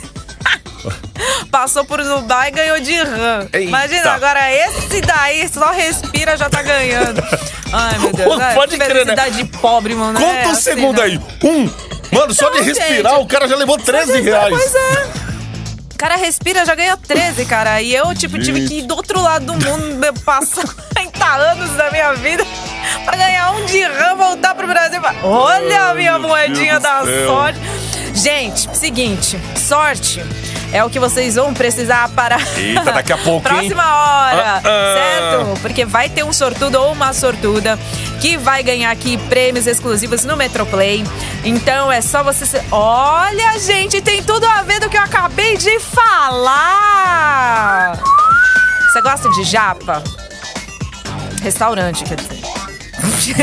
Passou 1.52 1.86
por 1.86 2.04
Dubai 2.04 2.50
e 2.50 2.52
ganhou 2.52 2.80
dirham. 2.80 3.42
Eita. 3.54 3.60
Imagina, 3.60 4.12
agora 4.12 4.52
esse 4.52 5.02
daí 5.02 5.48
só 5.48 5.72
respira 5.72 6.36
já 6.36 6.50
tá 6.50 6.62
ganhando. 6.62 7.24
Ai, 7.72 8.00
meu 8.00 8.14
Deus. 8.14 8.44
Pode 8.54 8.78
que 8.78 8.84
crer, 8.84 9.06
né? 9.06 9.16
felicidade 9.16 9.46
pobre, 9.60 9.96
mano. 9.96 10.20
Conta 10.20 10.32
É 10.40 10.48
um 10.48 10.52
assim, 10.52 10.62
segundo 10.62 10.98
né? 10.98 11.04
aí. 11.04 11.22
Um. 11.44 11.70
Mano, 12.12 12.34
só 12.34 12.50
de 12.50 12.58
Então, 12.58 12.66
respirar, 12.66 13.14
gente, 13.14 13.24
o 13.24 13.28
cara 13.28 13.48
já 13.48 13.56
levou 13.56 13.78
13 13.78 14.12
Pois 14.12 14.26
é, 14.26 14.30
reais. 14.30 14.50
Pois 14.56 14.76
é. 14.76 15.24
O 15.94 15.98
cara 15.98 16.16
respira, 16.18 16.66
já 16.66 16.76
ganha 16.76 16.98
13, 16.98 17.46
cara. 17.46 17.82
E 17.82 17.96
eu, 17.96 18.14
tipo, 18.14 18.38
tive 18.38 18.68
que 18.68 18.80
ir 18.80 18.82
do 18.84 18.96
outro 18.96 19.22
lado 19.22 19.46
do 19.46 19.54
mundo, 19.54 20.14
passar 20.26 20.64
40 20.94 21.26
anos 21.26 21.72
da 21.78 21.90
minha 21.90 22.14
vida 22.14 22.46
pra 23.06 23.16
ganhar 23.16 23.52
um 23.52 23.66
dirham, 23.66 24.18
voltar 24.18 24.54
pro 24.54 24.68
Brasil. 24.68 25.02
Olha 25.24 25.90
a 25.90 25.94
minha 25.96 26.20
meu 26.20 26.28
moedinha 26.30 26.80
Deus 26.80 26.84
da 26.84 27.04
sorte. 27.26 27.60
Gente, 28.14 28.78
seguinte, 28.78 29.40
sorte 29.56 30.22
é 30.74 30.84
o 30.84 30.90
que 30.90 31.00
vocês 31.00 31.36
vão 31.36 31.54
precisar 31.54 32.10
para 32.10 32.38
Eita, 32.58 32.92
daqui 32.92 33.14
a 33.14 33.18
pouco, 33.24 33.48
próxima 33.48 33.84
hora, 33.84 34.44
Ah, 34.56 34.62
ah. 34.66 34.94
certo? 34.96 35.62
Porque 35.62 35.86
vai 35.86 36.10
ter 36.10 36.24
um 36.26 36.34
sortudo 36.34 36.76
ou 36.82 36.92
uma 36.94 37.14
sortuda 37.14 37.78
que 38.20 38.36
vai 38.38 38.64
ganhar 38.64 38.90
aqui 38.92 39.18
prêmios 39.30 39.68
exclusivos 39.68 40.26
no 40.26 40.36
Metroplay. 40.36 41.04
Então 41.44 41.92
é 41.92 42.02
só 42.02 42.24
você. 42.24 42.46
Se... 42.46 42.60
Olha, 42.72 43.58
gente, 43.60 44.02
tem 44.02 44.24
tudo 44.24 44.46
a 44.48 44.64
ver 44.64 44.80
do 44.80 44.90
que 44.90 44.98
eu 44.98 45.02
acabei 45.02 45.58
de 45.58 45.80
falar. 46.74 48.00
Você 48.92 49.02
gosta 49.02 49.30
de 49.32 49.44
japa? 49.44 50.04
Restaurante, 51.42 52.04
quer 52.04 52.16
dizer. 52.16 52.42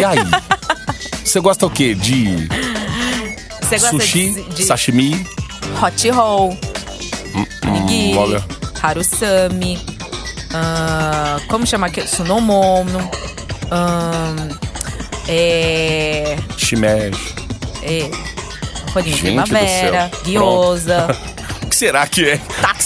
E 0.00 0.04
aí? 0.04 0.18
Você 1.24 1.38
gosta 1.40 1.66
o 1.66 1.70
quê? 1.70 1.94
De 1.94 2.48
Você 3.60 3.78
gosta 3.78 3.90
sushi, 3.90 4.32
de, 4.32 4.42
de 4.54 4.64
sashimi? 4.64 5.26
hot 5.80 6.10
roll, 6.10 6.58
onigiri, 7.66 8.16
olha. 8.16 8.44
harusami, 8.82 9.78
ah, 10.54 11.38
como 11.48 11.66
chama 11.66 11.86
aquele? 11.86 12.06
Sunomono, 12.08 13.10
ahn, 13.70 14.50
é, 15.28 16.36
Shimeji. 16.56 17.34
é, 17.82 18.10
do 18.94 19.18
primavera, 19.18 20.10
gyoza. 20.24 21.08
O 21.62 21.68
que 21.70 21.76
será 21.76 22.04
que 22.06 22.28
é? 22.30 22.40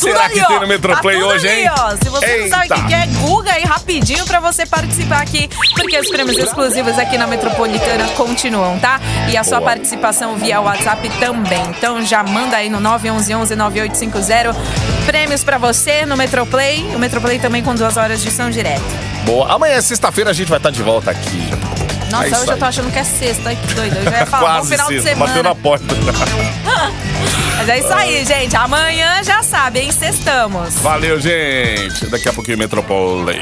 Tá 0.05 0.11
será 0.13 0.25
ali, 0.25 0.35
que 0.35 0.41
ó. 0.43 0.47
tem 0.49 0.61
no 0.61 0.67
Metroplay 0.67 1.19
tá 1.21 1.27
hoje, 1.27 1.49
ali, 1.49 1.61
hein? 1.63 1.71
ó. 1.79 1.91
Se 1.91 2.09
você 2.09 2.37
não 2.39 2.49
sabe 2.49 2.67
o 2.67 2.75
que 2.87 2.95
Eita. 2.95 2.95
é, 2.95 3.07
Guga 3.27 3.53
aí 3.53 3.65
rapidinho 3.65 4.25
pra 4.27 4.41
você 4.41 4.67
participar 4.67 5.23
aqui, 5.23 5.49
porque 5.77 5.99
os 5.99 6.09
prêmios 6.09 6.37
exclusivos 6.39 6.99
aqui 6.99 7.17
na 7.19 7.27
Metropolitana 7.27 8.07
continuam, 8.17 8.79
tá? 8.79 9.01
E 9.31 9.37
a 9.37 9.45
sua 9.45 9.59
Boa. 9.61 9.71
participação 9.71 10.37
via 10.37 10.61
WhatsApp 10.61 11.09
também. 11.21 11.63
Então 11.77 12.05
já 12.05 12.23
manda 12.23 12.57
aí 12.57 12.69
no 12.69 12.79
911-9850 12.81 14.55
prêmios 15.07 15.43
pra 15.45 15.59
você 15.59 16.05
no 16.07 16.17
Metroplay. 16.17 16.83
O 16.95 16.99
Metroplay 16.99 17.39
também 17.39 17.63
com 17.63 17.75
duas 17.75 17.97
horas 17.97 18.23
de 18.23 18.31
som 18.31 18.51
direto. 18.51 18.83
Boa. 19.25 19.53
Amanhã, 19.55 19.81
sexta-feira, 19.81 20.31
a 20.31 20.33
gente 20.33 20.49
vai 20.49 20.59
estar 20.59 20.71
de 20.71 20.83
volta 20.83 21.11
aqui. 21.11 21.49
Nossa, 22.11 22.27
É 22.27 22.31
eu 22.31 22.45
tô 22.47 22.53
aí. 22.53 22.69
achando 22.69 22.93
que 22.93 22.99
é 22.99 23.05
sexta. 23.05 23.55
Que 23.55 23.75
doido. 23.75 23.97
Eu 23.97 24.05
já 24.05 24.19
ia 24.19 24.27
falar, 24.27 24.55
Quase 24.61 24.71
final 24.71 24.89
de 24.89 24.95
cedo, 24.97 25.05
semana. 25.09 25.27
bateu 25.27 25.43
na 25.43 25.55
porta. 25.55 25.85
Mas 27.67 27.71
é 27.71 27.79
isso 27.79 27.95
aí, 27.95 28.25
gente. 28.27 28.55
Amanhã 28.57 29.23
já 29.25 29.43
sabe, 29.43 29.81
hein? 29.81 29.91
Sextamos. 29.91 30.75
Valeu, 30.81 31.19
gente. 31.19 32.07
Daqui 32.11 32.29
a 32.29 32.33
pouquinho, 32.35 32.59
Metropole. 32.59 33.41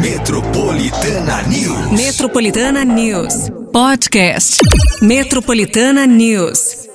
Metropolitana 0.00 1.42
News. 1.42 1.90
Metropolitana 1.90 2.84
News. 2.84 3.50
Podcast. 3.72 4.62
Metropolitana 5.02 6.06
News. 6.06 6.85